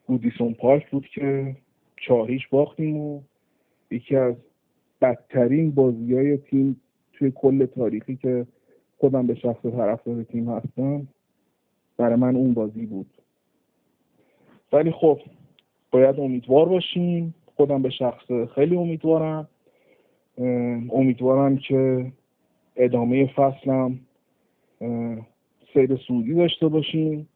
گودیسون 0.08 0.54
پارک 0.54 0.90
بود 0.90 1.08
که 1.08 1.56
چاهیش 1.98 2.48
باختیم 2.48 2.98
و 2.98 3.22
یکی 3.92 4.16
از 4.16 4.36
بدترین 5.02 5.72
بازی 5.72 6.14
های 6.14 6.38
تیم 6.38 6.82
توی 7.14 7.32
کل 7.36 7.66
تاریخی 7.66 8.16
که 8.16 8.46
خودم 8.98 9.28
به 9.28 9.36
شخص 9.36 9.62
طرفدار 9.62 10.24
تیم 10.24 10.50
هستم. 10.50 11.08
برای 11.98 12.16
من 12.16 12.36
اون 12.36 12.54
بازی 12.54 12.86
بود. 12.86 13.08
ولی 14.74 14.92
خب 14.92 15.20
باید 15.92 16.20
امیدوار 16.20 16.70
باشیم. 16.70 17.36
خودم 17.56 17.82
به 17.82 17.90
شخص 17.90 18.32
خیلی 18.56 18.76
امیدوارم. 18.76 19.48
امیدوارم 20.92 21.58
که 21.58 22.12
ادامه 22.76 23.26
فصلم 23.26 24.00
سیر 25.74 26.00
سعودی 26.08 26.34
داشته 26.34 26.68
باشیم. 26.68 27.30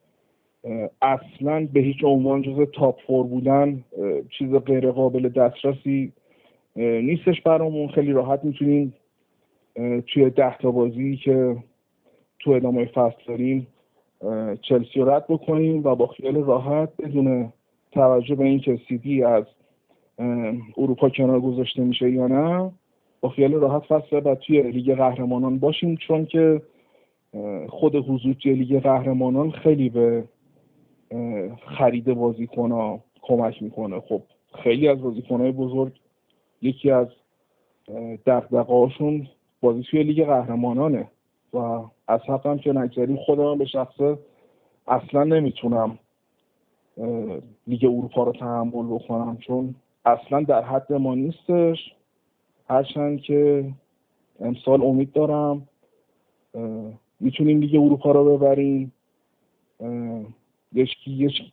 اصلا 1.02 1.67
به 1.74 1.80
هیچ 1.80 2.04
عنوان 2.04 2.41
جز 2.41 2.67
تاپ 2.74 3.02
فور 3.08 3.28
بودن 3.28 3.84
چیز 4.30 4.52
غیر 4.52 4.91
قابل 4.91 5.30
دسترسی 5.30 6.13
نیستش 6.76 7.41
برامون. 7.41 7.88
خیلی 7.88 8.12
راحت 8.12 8.43
می‌تونیم 8.43 8.93
توی 10.08 10.30
ده 10.30 10.58
تا 10.58 10.72
بازی 10.72 11.18
که 11.18 11.58
تو 12.39 12.52
ادامه 12.52 12.86
فصل 12.86 13.18
داریم 13.28 13.68
چلسی 14.62 15.00
رو 15.00 15.10
رد 15.10 15.28
بکنیم 15.28 15.84
و 15.84 15.96
با 15.96 16.08
خیال 16.08 16.36
راحت 16.36 16.89
بدون 17.00 17.54
توجه 17.92 18.36
به 18.36 18.44
اینکه 18.44 18.80
سیتی 18.88 19.24
از 19.24 19.46
اروپا 20.78 21.10
کنار 21.10 21.39
گذاشته 21.39 21.84
میشه 21.84 22.12
یا 22.12 22.28
نه 22.28 22.72
با 23.22 23.30
خیال 23.30 23.54
راحت 23.54 23.84
فصل 23.84 24.20
بعد 24.20 24.39
توی 24.39 24.62
لیگ 24.62 24.96
قهرمانان 24.96 25.60
باشیم 25.60 25.96
چون 25.96 26.26
که 26.26 26.62
خود 27.70 27.96
حضور 27.96 28.34
توی 28.34 28.54
لیگ 28.54 28.84
قهرمانان 28.84 29.52
خیلی 29.52 29.89
به 29.89 30.24
خرید 31.78 32.13
بازیکن 32.13 33.00
کمک 33.22 33.63
می‌کنه. 33.63 34.00
خب 34.00 34.22
خیلی 34.63 34.88
از 34.88 35.02
بازیکنهای 35.02 35.52
بزرگ 35.52 35.92
یکی 36.62 36.92
از 36.92 37.08
دقدقه 38.26 38.74
بازی 39.62 39.84
توی 39.84 40.04
لیگ 40.04 40.26
قهرمانانه 40.26 41.08
و 41.54 41.58
از 42.08 42.22
حقم 42.28 42.58
که 42.58 42.74
نگذاریم 42.74 43.17
خودم 43.17 43.58
به 43.58 43.65
شخصه 43.65 44.17
اصلا 44.88 45.24
نمی‌تونم 45.24 46.00
لیگ 47.67 47.86
اروپا 47.86 48.24
رو 48.24 48.32
تحمل 48.32 48.86
بکنم 48.86 49.38
چون 49.38 49.76
اصلا 50.06 50.41
در 50.43 50.62
حد 50.62 50.93
ما 50.93 51.15
نیستش. 51.15 51.93
هرچند 52.69 53.22
که 53.22 53.72
امسال 54.39 54.82
امید 54.84 55.12
دارم 55.12 55.67
می‌تونیم 57.19 57.60
لیگ 57.60 57.76
اروپا 57.76 58.12
رو 58.12 58.38
ببریم. 58.38 58.93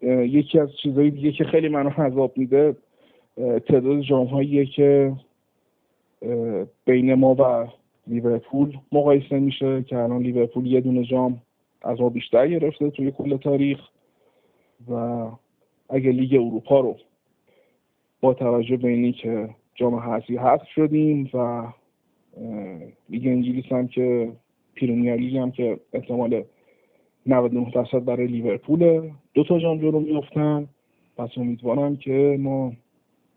یکی 0.02 0.58
از 0.58 0.68
چیزهای 0.82 1.10
دیگه 1.10 1.32
که 1.32 1.44
خیلی 1.44 1.68
منو 1.68 1.90
عذاب 1.90 2.38
میده 2.38 2.76
تعداد 3.36 4.00
جام 4.00 4.44
که 4.76 5.12
بین 6.84 7.14
ما 7.14 7.34
و 7.34 7.68
لیورپول 8.06 8.78
مقایسه 8.92 9.38
میشه 9.38 9.82
که 9.82 9.96
الان 9.96 10.22
لیورپول 10.22 10.66
یه 10.66 10.80
دونه 10.80 11.04
جام 11.04 11.42
از 11.82 12.00
ما 12.00 12.08
بیشتر 12.08 12.48
گرفته 12.48 12.90
توی 12.90 13.10
کل 13.10 13.36
تاریخ 13.36 13.78
و 14.88 14.94
اگه 15.88 16.10
لیگ 16.10 16.34
اروپا 16.34 16.80
رو 16.80 16.96
با 18.20 18.34
توجه 18.34 18.76
به 18.76 18.88
اینی 18.88 19.12
که 19.12 19.48
جام 19.74 19.94
حذفی 19.94 20.36
حذف 20.36 20.68
شدیم 20.74 21.30
و 21.34 21.66
لیگ 23.08 23.26
انگلیس 23.26 23.64
هم 23.72 23.88
که 23.88 24.32
Premier 24.74 25.16
League 25.16 25.36
هم 25.36 25.50
که 25.50 25.80
احتمال 25.92 26.44
99 27.26 27.70
درصد 27.74 28.04
برای 28.04 28.26
لیورپول 28.26 29.10
دو 29.34 29.44
تا 29.44 29.58
جام 29.58 29.78
جلو 29.78 30.00
میفتن 30.00 30.68
پس 31.16 31.30
امیدوارم 31.36 31.96
که 31.96 32.36
ما 32.40 32.72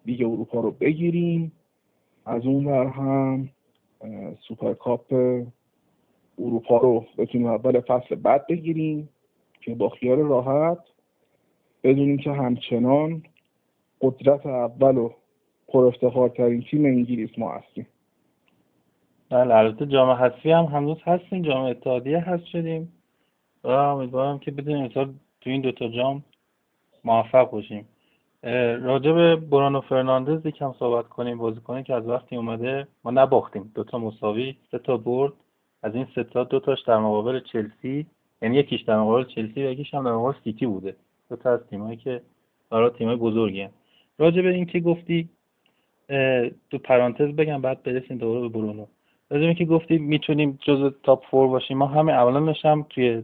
لیگ 0.05 0.21
اروپا 0.21 0.59
رو 0.59 0.71
بگیریم. 0.71 1.51
از 2.25 2.45
اون 2.45 2.65
ور 2.65 2.87
هم 2.87 3.49
سوپرکاپ 4.47 5.13
اروپا 6.39 6.77
رو 6.77 7.05
بتونیم 7.17 7.47
اول 7.47 7.81
فصل 7.81 8.15
بعد 8.15 8.47
بگیریم 8.47 9.09
که 9.61 9.75
با 9.75 9.89
خیال 9.89 10.19
راحت 10.19 10.79
بدونیم 11.83 12.17
که 12.17 12.31
همچنان 12.31 13.23
قدرت 14.01 14.45
اول 14.45 14.97
و 14.97 15.09
پر 15.67 15.91
ترین 16.27 16.61
تیم 16.61 16.85
انگلیس 16.85 17.29
ما 17.37 17.51
هستیم. 17.51 17.87
بله 19.29 19.55
البته 19.55 19.85
جام 19.85 20.09
حذفی 20.09 20.51
هم 20.51 20.65
هنوز 20.65 20.97
هستیم 21.03 21.41
جام 21.41 21.63
اتحادیه 21.63 22.19
هست 22.19 22.45
شدیم 22.45 22.93
و 23.63 23.67
امیدوارم 23.67 24.39
که 24.39 24.51
بدونیم 24.51 24.83
امسال 24.83 25.13
تو 25.41 25.49
این 25.49 25.61
دوتا 25.61 25.87
جام 25.87 26.23
موفق 27.03 27.51
باشیم. 27.51 27.85
راجع 28.81 29.11
به 29.11 29.35
برانو 29.35 29.81
فرناندز 29.81 30.45
یکم 30.45 30.73
صحبت 30.79 31.07
کنیم 31.07 31.37
بازیکنی 31.37 31.83
که 31.83 31.93
از 31.93 32.07
وقتی 32.07 32.35
اومده 32.35 32.87
ما 33.03 33.11
نباختیم. 33.11 33.71
دوتا 33.75 33.97
مساوی 33.97 34.55
سه 34.71 34.79
تا 34.79 34.97
برد. 34.97 35.33
از 35.83 35.95
این 35.95 36.07
سه 36.15 36.23
تا 36.23 36.43
دو 36.43 36.59
تاش 36.59 36.81
در 36.81 36.97
مقابل 36.97 37.39
چلسی 37.39 38.05
یعنی 38.41 38.57
یکیش 38.57 38.81
در 38.81 38.99
مقابل 38.99 39.23
چلسی 39.23 39.63
و 39.63 39.71
یکیش 39.71 39.93
هم 39.93 40.03
در 40.03 40.11
مقابل 40.11 40.37
سیتی 40.43 40.65
بوده. 40.65 40.95
دو 41.29 41.35
تا 41.35 41.53
از 41.53 41.59
تیمایی 41.69 41.97
که 41.97 42.21
برای 42.69 42.89
تیمای 42.89 43.15
بزرگی 43.15 43.61
هم. 43.61 43.69
راجع 44.19 44.41
به 44.41 44.49
اینکه 44.49 44.79
گفتی 44.79 45.29
تو 46.69 46.77
پرانتز 46.83 47.35
بگم 47.35 47.61
بعد 47.61 47.83
برسیم 47.83 48.17
دوباره 48.17 48.41
به 48.41 48.49
برونو. 48.49 48.85
راجع 49.29 49.41
به 49.41 49.47
اینکه 49.47 49.65
گفتی 49.65 49.97
می‌تونیم 49.97 50.59
جز 50.61 50.93
تاپ 51.03 51.25
فور 51.25 51.47
باشیم. 51.47 51.77
ما 51.77 51.85
همه 51.85 52.11
اولا 52.11 52.53
هم 52.63 52.85
توی 52.89 53.23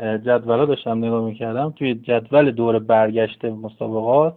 جدولا 0.00 0.64
داشتم 0.64 0.98
نگاه 0.98 1.24
می‌کردم 1.24 1.70
توی 1.70 1.94
جدول 1.94 2.50
دور 2.50 2.78
برگشت 2.78 3.44
مسابقات 3.44 4.36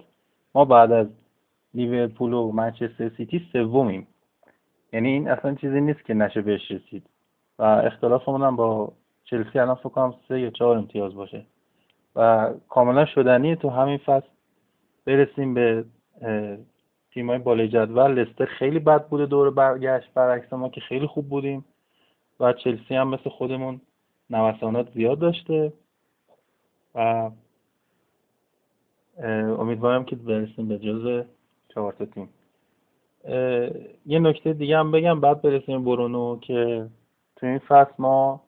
ما 0.56 0.66
بعد 0.66 0.92
از 0.92 1.08
لیورپول 1.74 2.34
و 2.34 2.52
منچستر 2.52 3.10
سیتی 3.18 3.48
سومیم. 3.54 4.08
یعنی 4.94 5.10
این 5.10 5.30
اصلا 5.30 5.56
چیزی 5.56 5.82
نیست 5.82 6.06
که 6.06 6.14
نشه 6.14 6.42
بهش 6.42 6.72
رسید. 6.72 7.10
و 7.60 7.64
اختلافمون 7.64 8.44
هم 8.44 8.56
با 8.56 8.94
چلسی 9.24 9.60
الان 9.60 9.76
فکر 9.76 9.90
کنم 9.90 10.14
سه 10.28 10.40
یا 10.40 10.50
چهار 10.50 10.78
امتیاز 10.78 11.16
باشه. 11.16 11.46
و 12.16 12.50
کاملا 12.70 13.06
شدنی 13.06 13.56
تو 13.56 13.70
همین 13.70 13.98
فصل 13.98 14.28
برسیم 15.06 15.54
به 15.54 15.86
تیمای 17.12 17.38
بالای 17.38 17.68
جدول. 17.68 18.12
لستر 18.12 18.46
خیلی 18.46 18.80
بد 18.80 19.08
بوده 19.08 19.26
دور 19.26 19.52
برگشت 19.52 20.14
برعکس 20.14 20.54
ما 20.54 20.70
که 20.70 20.82
خیلی 20.82 21.08
خوب 21.08 21.30
بودیم. 21.30 21.66
و 22.40 22.54
چلسی 22.54 22.96
هم 22.96 23.08
مثل 23.08 23.30
خودمون 23.30 23.82
نوسانات 24.30 24.92
زیاد 24.94 25.20
داشته 25.20 25.74
و 26.96 27.32
امیدوارم 29.60 30.06
که 30.06 30.16
برسیم 30.16 30.68
به 30.68 30.78
جز 30.78 31.26
چهار 31.68 31.94
تیم. 31.94 32.30
یه 34.06 34.20
نکته 34.20 34.54
دیگه 34.54 34.78
هم 34.78 34.92
بگم 34.92 35.20
بعد 35.20 35.42
برسیم 35.42 35.84
برونو 35.84 36.40
که 36.40 36.90
تو 37.36 37.46
این 37.46 37.60
فصل 37.60 37.94
ما 38.00 38.42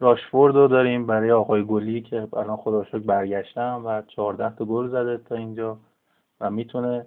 راشفورد 0.00 0.54
رو 0.54 0.68
داریم 0.68 1.06
برای 1.06 1.32
آقای 1.32 1.64
گلی 1.64 2.02
که 2.02 2.28
الان 2.32 2.56
خدا 2.56 2.84
شکر 2.84 2.98
برگشتم 2.98 3.82
و 3.84 4.02
14 4.02 4.56
تا 4.56 4.64
گل 4.64 4.88
زده 4.88 5.18
تا 5.18 5.34
اینجا 5.34 5.78
و 6.40 6.50
می‌تونه 6.50 7.06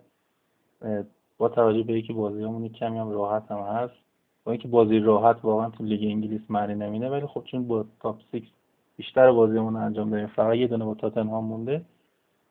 با 1.38 1.50
توجه 1.50 1.84
به 1.84 1.94
اینکه 1.94 2.14
بازیامون 2.14 2.70
کمی 2.70 2.98
هم 2.98 3.12
راحت 3.12 3.52
هم 3.52 3.58
هست 3.58 3.94
با 4.44 4.52
اینکه 4.52 4.68
بازی 4.68 5.00
راحت 5.00 5.38
واقعا 5.44 5.70
تو 5.70 5.84
لیگ 5.84 6.04
انگلیس 6.04 6.42
معنی 6.50 6.76
نمینه 6.76 7.10
ولی 7.10 7.28
خب 7.28 7.44
چون 7.44 7.68
با 7.68 7.86
تاپ 8.00 8.20
6 8.32 8.42
بیشتر 8.98 9.32
بازیمون 9.32 9.76
انجام 9.76 10.10
دادیم 10.10 10.28
فقط 10.28 10.56
یه 10.56 10.68
دونه 10.68 10.86
با 10.86 10.96
تاتنهام 10.96 11.46
مونده. 11.46 11.82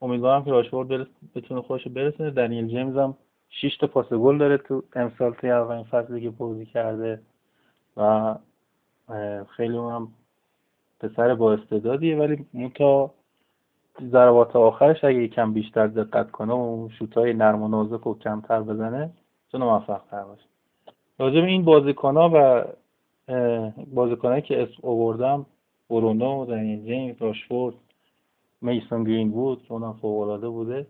امیدوارم 0.02 0.44
که 0.44 0.50
راشفورد 0.50 1.08
بتونه 1.34 1.62
خودش 1.62 1.88
برسونه 1.88 2.30
دنیل 2.30 2.68
جیمز 2.68 2.96
هم 2.96 3.16
6 3.48 3.76
تا 3.76 3.86
پاس 3.86 4.12
گل 4.12 4.38
داره 4.38 4.56
تو 4.56 4.82
امسال 4.94 5.34
توی 5.34 5.50
اولین 5.50 5.84
فصلی 5.84 6.20
که 6.20 6.30
بازی 6.30 6.66
کرده 6.66 7.20
و 7.96 8.34
خیلی 9.56 9.76
هم 9.76 10.08
پسر 11.00 11.34
با 11.34 11.52
استعدادیه 11.52 12.16
ولی 12.16 12.46
تا 12.74 13.10
ضربات 14.02 14.56
آخرش 14.56 15.04
اگه 15.04 15.22
یکم 15.22 15.52
بیشتر 15.52 15.86
دقت 15.86 16.30
کنه 16.30 16.52
و 16.52 16.88
شوتای 16.98 17.34
نرم 17.34 17.62
و 17.62 17.68
نازک 17.68 18.06
و 18.06 18.18
کمتر 18.18 18.60
بزنه 18.62 19.10
چون 19.52 19.62
موفق 19.62 20.02
تر 20.10 20.24
باشه. 20.24 20.49
راجع 21.20 21.40
این 21.40 21.64
بازیکن 21.64 22.16
ها 22.16 22.30
و 22.34 22.64
بازیکن 23.94 24.40
که 24.40 24.62
اسم 24.62 24.74
آوردم 24.82 25.46
برونو 25.90 26.46
دنیل 26.46 26.84
جیمز 26.84 27.22
راشفورد 27.22 27.74
میسون 28.60 29.04
گرین 29.04 29.30
بود 29.30 29.62
که 29.62 29.72
اونم 29.72 29.92
فوق 29.92 30.20
العاده 30.20 30.48
بوده 30.48 30.86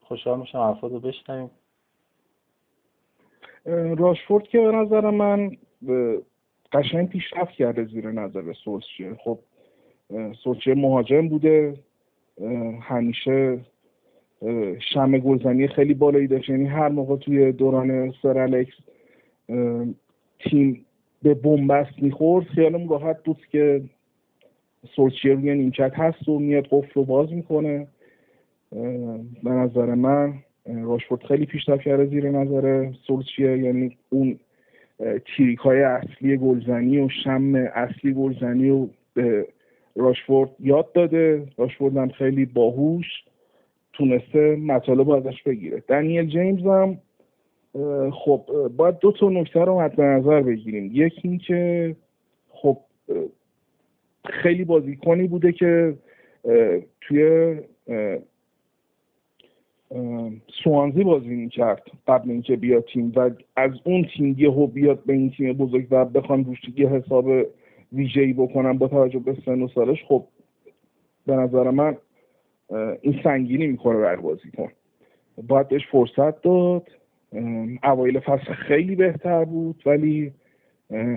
خوشحال 0.00 0.40
میشم 0.40 0.58
حرفات 0.58 0.92
رو 0.92 1.00
بشنویم 1.00 1.50
راشفورد 3.98 4.44
که 4.44 4.58
به 4.58 4.72
نظر 4.72 5.10
من 5.10 5.56
قشنگ 6.72 7.08
پیشرفت 7.08 7.52
کرده 7.52 7.84
زیر 7.84 8.10
نظر 8.10 8.52
سولشیر 8.52 9.14
خب 9.14 9.38
سولشیر 10.42 10.74
مهاجم 10.74 11.28
بوده. 11.28 11.74
همیشه 12.82 13.60
شم 14.94 15.18
گلزنی 15.18 15.68
خیلی 15.68 15.94
بالایی 15.94 16.26
داشت. 16.26 16.48
یعنی 16.48 16.66
هر 16.66 16.88
موقع 16.88 17.16
توی 17.16 17.52
دوران 17.52 18.14
سر 18.22 18.38
الکس 18.38 18.74
تیم 20.38 20.86
به 21.22 21.34
بنبست 21.34 22.02
می‌خورد 22.02 22.46
خیالم 22.46 22.88
راحت 22.88 23.24
بود 23.24 23.46
که 23.50 23.82
سولشیر 24.96 25.34
روی 25.34 25.54
نیمکت 25.54 25.92
هست 25.94 26.28
و 26.28 26.38
میاد 26.38 26.66
قفل 26.70 26.90
رو 26.94 27.04
باز 27.04 27.32
می‌کنه. 27.32 27.86
به 29.42 29.50
نظر 29.50 29.94
من 29.94 30.34
راشفورد 30.84 31.22
خیلی 31.22 31.46
پیشرفت 31.46 31.82
کرده 31.82 32.06
زیر 32.06 32.30
نظر 32.30 32.92
سولشیر 33.06 33.56
یعنی 33.56 33.96
اون 34.10 34.38
تیریک 35.36 35.58
های 35.58 35.82
اصلی 35.82 36.36
گلزنی 36.36 36.98
و 36.98 37.08
شم 37.24 37.54
اصلی 37.54 38.14
گلزنی 38.14 38.70
و 38.70 38.88
به 39.14 39.46
راشفورد 39.96 40.50
یاد 40.60 40.92
داده. 40.92 41.46
راشفورد 41.56 41.96
هم 41.96 42.08
خیلی 42.08 42.44
باهوش. 42.44 43.06
تونسته 44.00 44.56
مطالب 44.56 45.10
ازش 45.10 45.42
بگیره. 45.42 45.82
دنیل 45.88 46.26
جیمز 46.26 46.66
هم 46.66 46.98
خب 48.10 48.70
باید 48.76 48.98
دو 48.98 49.12
تا 49.12 49.28
نکته 49.28 49.60
رو 49.60 49.80
مد 49.80 50.00
نظر 50.00 50.42
بگیریم. 50.42 50.90
یکی 50.92 51.28
این 51.28 51.38
که 51.38 51.96
خب 52.48 52.78
خیلی 54.24 54.64
بازیکنی 54.64 55.26
بوده 55.26 55.52
که 55.52 55.94
توی 57.00 57.54
سوانزی 60.64 61.04
بازی 61.04 61.28
می‌کرد 61.28 61.82
قبل 62.06 62.30
اینکه 62.30 62.56
بیاد 62.56 62.84
تیم 62.84 63.12
و 63.16 63.30
از 63.56 63.70
اون 63.84 64.06
تیم 64.16 64.34
یهو 64.38 64.66
بیاد 64.66 65.04
به 65.06 65.12
این 65.12 65.30
تیم 65.30 65.52
بزرگ 65.52 65.86
و 65.90 66.04
بخوان 66.04 66.44
روش 66.44 66.58
یه 66.76 66.88
حساب 66.88 67.26
ویژه‌ای 67.92 68.32
بکنم 68.32 68.78
با 68.78 68.88
توجه 68.88 69.18
به 69.18 69.36
سن 69.46 69.62
و 69.62 69.68
سالش. 69.68 70.04
خب 70.04 70.24
به 71.26 71.36
نظر 71.36 71.70
من 71.70 71.96
این 73.00 73.20
سنگینی 73.24 73.66
می‌کنه 73.66 73.98
بر 73.98 74.16
بازیکن. 74.16 74.68
باید 75.48 75.68
بهش 75.68 75.86
فرصت 75.86 76.42
داد. 76.42 76.88
اوایل 77.82 78.20
فصل 78.20 78.52
خیلی 78.52 78.96
بهتر 78.96 79.44
بود 79.44 79.82
ولی 79.86 80.32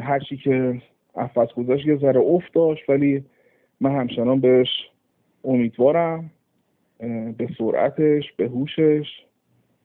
هرچی 0.01 0.37
که 0.37 0.81
افت 1.15 1.55
گذاشت 1.55 1.87
یه 1.87 1.97
ذره 1.97 2.19
افت 2.19 2.53
داشت 2.53 2.89
ولی 2.89 3.25
من 3.81 3.91
همچنان 3.99 4.39
بهش 4.39 4.69
امیدوارم. 5.43 6.31
به 7.37 7.47
سرعتش 7.57 8.31
به 8.37 8.47
هوشش 8.47 9.07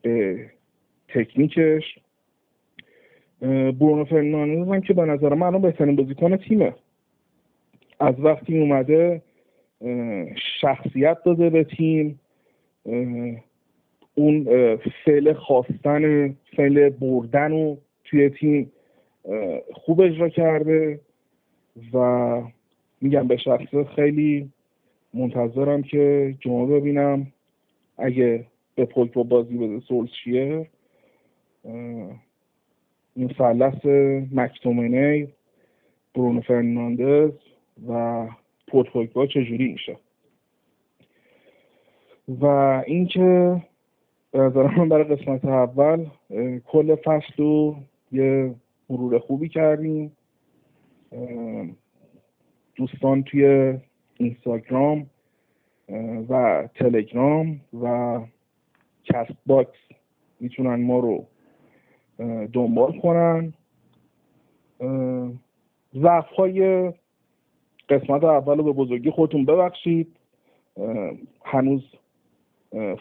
به 0.02 0.46
تکنیکش. 1.08 1.98
برونو 3.40 4.04
فرناندز 4.04 4.68
هم 4.68 4.80
که 4.80 4.94
به 4.94 5.04
نظر 5.04 5.34
من 5.34 5.62
بهترین 5.62 5.96
بازیکن 5.96 6.36
تیمه. 6.36 6.74
از 8.00 8.14
وقتی 8.18 8.58
اومده 8.58 9.22
شخصیت 10.60 11.22
داده 11.24 11.50
به 11.50 11.64
تیم. 11.64 12.20
اون 14.14 14.46
فعل 15.04 15.32
خواستن 15.32 16.36
فعل 16.56 16.88
بردن 16.88 17.50
رو 17.50 17.78
توی 18.04 18.28
تیم 18.28 18.72
خوب 19.72 20.00
اجرا 20.00 20.28
کرده 20.28 21.00
و 21.92 22.42
میگم 23.00 23.28
به 23.28 23.36
شخص 23.36 23.74
خیلی 23.96 24.50
منتظرم 25.14 25.82
که 25.82 26.34
جمعه 26.40 26.66
ببینم 26.66 27.26
اگه 27.98 28.46
به 28.74 28.84
با 28.84 29.22
بازی 29.22 29.56
بده 29.56 29.80
سولشیر 29.80 30.66
مثلث 33.16 33.86
مکتومنی 34.32 35.28
برونو 36.14 36.40
فرناندز 36.40 37.32
و 37.88 38.26
پول 38.70 39.26
چجوری 39.26 39.72
میشه. 39.72 39.96
و 42.28 42.46
اینکه 42.86 43.56
به 44.30 44.48
برای 44.88 45.04
قسمت 45.04 45.44
اول 45.44 46.06
کل 46.66 46.94
فصل 46.94 47.32
رو 47.36 47.76
یه 48.12 48.54
مرور 48.90 49.18
خوبی 49.18 49.48
کردیم. 49.48 50.16
دوستان 52.76 53.22
توی 53.22 53.74
اینستاگرام 54.16 55.06
و 56.28 56.68
تلگرام 56.74 57.60
و 57.82 58.20
Castbox 59.04 59.78
می‌تونن 60.40 60.82
ما 60.84 60.98
رو 60.98 61.26
دنبال 62.52 63.00
کنن. 63.00 63.52
ضعف 65.94 66.26
های 66.26 66.92
قسمت 67.88 68.24
اول 68.24 68.56
رو 68.56 68.64
به 68.64 68.72
بزرگی 68.72 69.10
خودتون 69.10 69.44
ببخشید. 69.44 70.16
هنوز 71.44 71.82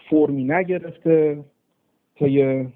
فرمی 0.09 0.43
نگرفته 0.43 1.43
طی 2.15 2.67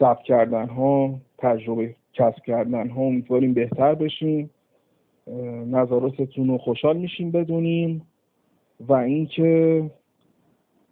ضبط 0.00 0.22
کردن 0.22 0.68
ها 0.68 1.20
تجربه 1.38 1.94
کسب 2.12 2.42
کردن 2.46 2.88
ها. 2.88 3.02
امیدواریم 3.02 3.54
بهتر 3.54 3.94
بشیم. 3.94 4.50
نظراتتون 5.66 6.48
رو 6.48 6.58
خوشحال 6.58 6.96
میشیم 6.96 7.30
بدونیم. 7.30 8.06
و 8.80 8.92
اینکه 8.92 9.82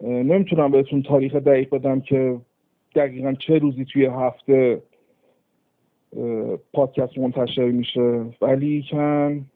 نمی‌تونم 0.00 0.70
بهتون 0.70 1.02
تاریخ 1.02 1.34
دقیق 1.34 1.70
بدم 1.70 2.00
که 2.00 2.40
دقیقا 2.94 3.32
چه 3.32 3.58
روزی 3.58 3.84
توی 3.84 4.06
هفته 4.06 4.82
پادکست 6.73 7.18
منتشر 7.18 7.70
میشه. 7.70 8.25
ولی 8.42 8.85
کن 8.90 9.46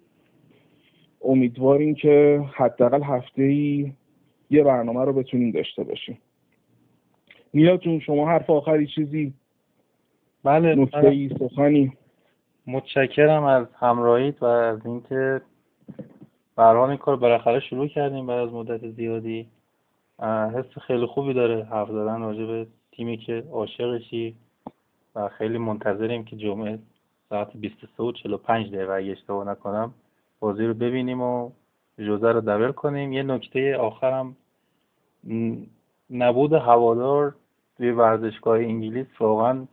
امیدواریم 1.25 1.95
که 1.95 2.45
حداقل 2.55 3.03
هفته 3.03 3.43
ای 3.43 3.93
یه 4.51 4.65
برنامه 4.65 5.05
رو 5.05 5.13
بتونیم 5.13 5.51
داشته 5.51 5.85
باشیم. 5.85 6.19
میلا 7.53 7.77
جون 7.77 8.01
شما 8.01 8.29
حرف 8.29 8.51
آخری 8.51 8.87
چیزی؟ 8.87 9.35
بله 10.45 10.75
نکته 10.75 11.09
ای 11.09 11.31
سخنی؟ 11.39 11.93
متشکرم 12.67 13.45
از 13.45 13.67
همراهیت 13.79 14.43
و 14.43 14.45
از 14.45 14.87
اینکه 14.87 15.41
برحال 16.57 16.89
این 16.89 16.99
کار 16.99 17.17
بالاخره 17.17 17.61
شروع 17.61 17.89
کردیم 17.89 18.27
بعد 18.27 18.39
از 18.39 18.53
مدت 18.53 18.91
زیادی. 18.91 19.47
حس 20.55 20.79
خیلی 20.87 21.07
خوبی 21.07 21.35
داره 21.35 21.65
حرف 21.65 21.89
زدن 21.89 22.21
راجع 22.21 22.45
به 22.47 22.67
تیمی 22.93 23.17
که 23.17 23.45
عاشقشی. 23.53 24.35
و 25.15 25.29
خیلی 25.29 25.59
منتظریم 25.59 26.25
که 26.25 26.37
جمعه 26.37 26.79
ساعت 27.29 27.57
23 27.57 28.03
و 28.03 28.13
45 28.13 28.75
دقیقه 28.75 28.93
اگه 28.93 29.13
اشتباه 29.13 29.49
نکنم 29.49 29.95
بازی 30.41 30.67
رو 30.67 30.75
ببینیم 30.75 31.23
و 31.23 31.51
جوزه 31.99 32.33
رو 32.33 32.41
دبل 32.41 32.73
کنیم. 32.73 33.13
یه 33.13 33.23
نکته 33.23 33.77
آخرم 33.77 34.37
نبود 36.11 36.53
هوادار 36.53 37.35
توی 37.77 37.91
ورزشگاه 37.91 38.59
انگلیس 38.59 39.07
واقعا 39.21 39.67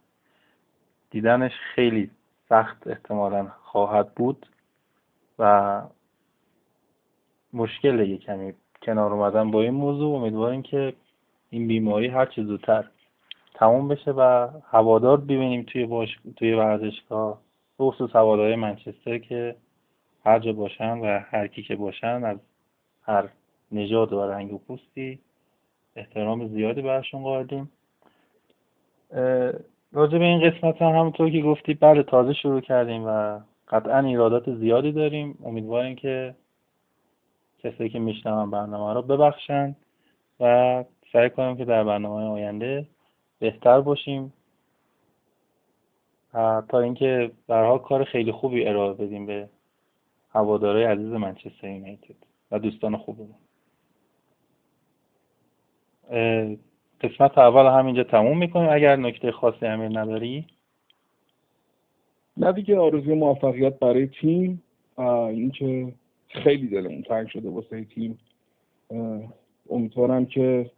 دیدنش 1.12 1.52
خیلی 1.76 2.12
سخت 2.50 2.88
احتمالا 2.88 3.48
خواهد 3.64 4.16
بود 4.16 4.46
و 5.40 5.82
مشکل 7.54 8.00
یه 8.00 8.18
کمی 8.18 8.54
کنار 8.82 9.14
اومدن 9.14 9.52
با 9.52 9.62
این 9.62 9.74
موضوع. 9.74 10.16
امیدواریم 10.16 10.62
که 10.62 10.94
این 11.50 11.68
بیماری 11.68 12.08
هر 12.08 12.26
چه 12.26 12.44
زودتر 12.44 12.88
تموم 13.62 13.88
بشه 13.88 14.12
و 14.12 14.48
هوادار 14.72 15.18
ببینیم 15.18 15.64
توی 15.64 15.86
باش... 15.86 16.20
توی 16.36 16.54
ورزشگاه 16.54 17.42
خصوص 17.80 18.16
هوادارهای 18.16 18.56
منچستر 18.56 19.18
که 19.18 19.56
هر 20.26 20.40
جا 20.40 20.54
باشن 20.54 20.98
و 20.98 21.20
هر 21.32 21.48
کی 21.48 21.64
که 21.64 21.76
باشن 21.76 22.24
از 22.24 22.38
هر 23.04 23.30
نژاد 23.72 24.14
و 24.14 24.22
رنگ 24.22 24.54
و 24.54 24.58
پوستی 24.58 25.20
احترام 25.96 26.48
زیادی 26.48 26.82
برشون 26.82 27.24
قائلیم. 27.24 27.72
راجع 29.92 30.18
به 30.18 30.26
این 30.26 30.50
قسمت 30.50 30.82
هم 30.82 30.90
همونطور 30.90 31.30
که 31.30 31.42
گفتی 31.42 31.74
بله 31.74 32.04
تازه 32.04 32.34
شروع 32.34 32.62
کردیم 32.62 33.04
و 33.08 33.40
قطعا 33.68 34.00
ایرادات 34.00 34.56
زیادی 34.56 34.92
داریم. 34.92 35.38
امیدواریم 35.46 35.96
که 35.96 36.36
کسایی 37.64 37.90
که 37.90 38.00
میشنون 38.00 38.52
برنامه 38.52 38.94
رو 38.94 39.02
ببخشن 39.02 39.76
و 40.40 40.84
سعی 41.14 41.30
کنیم 41.30 41.58
که 41.58 41.66
در 41.66 41.84
برنامه 41.84 42.24
آینده 42.24 42.86
بهتر 43.42 43.82
باشیم. 43.82 44.34
تا 46.70 46.80
اینکه 46.80 47.32
برها 47.48 47.78
کار 47.78 48.04
خیلی 48.04 48.32
خوبی 48.32 48.68
ارائه 48.68 48.94
بدیم 48.94 49.26
به 49.26 49.50
هوادارهای 50.30 50.84
عزیز 50.84 51.12
منچستر 51.12 51.68
یونایتد 51.68 52.16
و 52.52 52.60
دوستان 52.60 52.98
خوبمون. 52.98 53.36
قسمت 57.02 57.38
اول 57.38 57.80
همینجا 57.80 58.04
تموم 58.04 58.38
می‌کنیم. 58.38 58.70
اگر 58.70 58.96
نکته 58.96 59.32
خاصی 59.32 59.66
امیر 59.66 60.00
نداری؟ 60.00 60.48
نه 62.38 62.52
دیگه 62.52 62.80
آرزوی 62.80 63.14
موفقیت 63.14 63.80
برای 63.80 64.08
تیم. 64.08 64.64
اینکه 64.98 65.94
خیلی 66.28 66.68
دلمون 66.68 67.02
تنگ 67.02 67.28
شده 67.28 67.50
واسه 67.50 67.86
تیم. 67.86 68.20
امیدوارم 69.70 70.26
که 70.26 70.72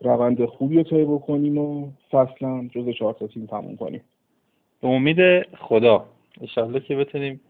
روند 0.00 0.44
خوبی 0.44 0.76
رو 0.76 0.82
طی 0.82 1.04
بکنیم 1.04 1.58
و 1.58 1.90
فصلا 2.10 2.68
جز 2.72 2.88
چهار 2.88 3.14
تا 3.14 3.26
تیم 3.26 3.46
تموم 3.46 3.76
کنیم. 3.76 4.02
به 4.80 4.88
امید 4.88 5.46
خدا. 5.56 6.04
انشاءالله 6.40 6.80
که 6.80 6.96
بتونیم 6.96 7.40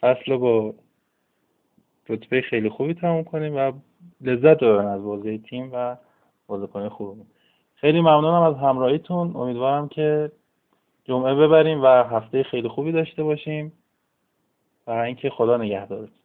فصل 0.00 0.36
با 0.36 0.74
رتبه 2.08 2.40
خیلی 2.40 2.68
خوبی 2.68 2.94
تموم 2.94 3.24
کنیم 3.24 3.56
و 3.56 3.72
لذت 4.20 4.56
ببرن 4.56 4.86
از 4.86 5.02
بازی 5.02 5.38
تیم 5.38 5.70
و 5.72 5.96
بازیکن 6.46 6.88
خوب 6.88 7.16
خیلی 7.74 8.00
ممنونم 8.00 8.42
از 8.42 8.56
همراهیتون. 8.56 9.36
امیدوارم 9.36 9.88
که 9.88 10.32
جمعه 11.04 11.34
ببریم 11.34 11.82
و 11.82 11.86
هفته 11.86 12.42
خیلی 12.42 12.68
خوبی 12.68 12.92
داشته 12.92 13.22
باشیم 13.22 13.72
و 14.86 14.90
اینکه 14.90 15.30
خدا 15.30 15.56
نگهدارتون. 15.56 16.19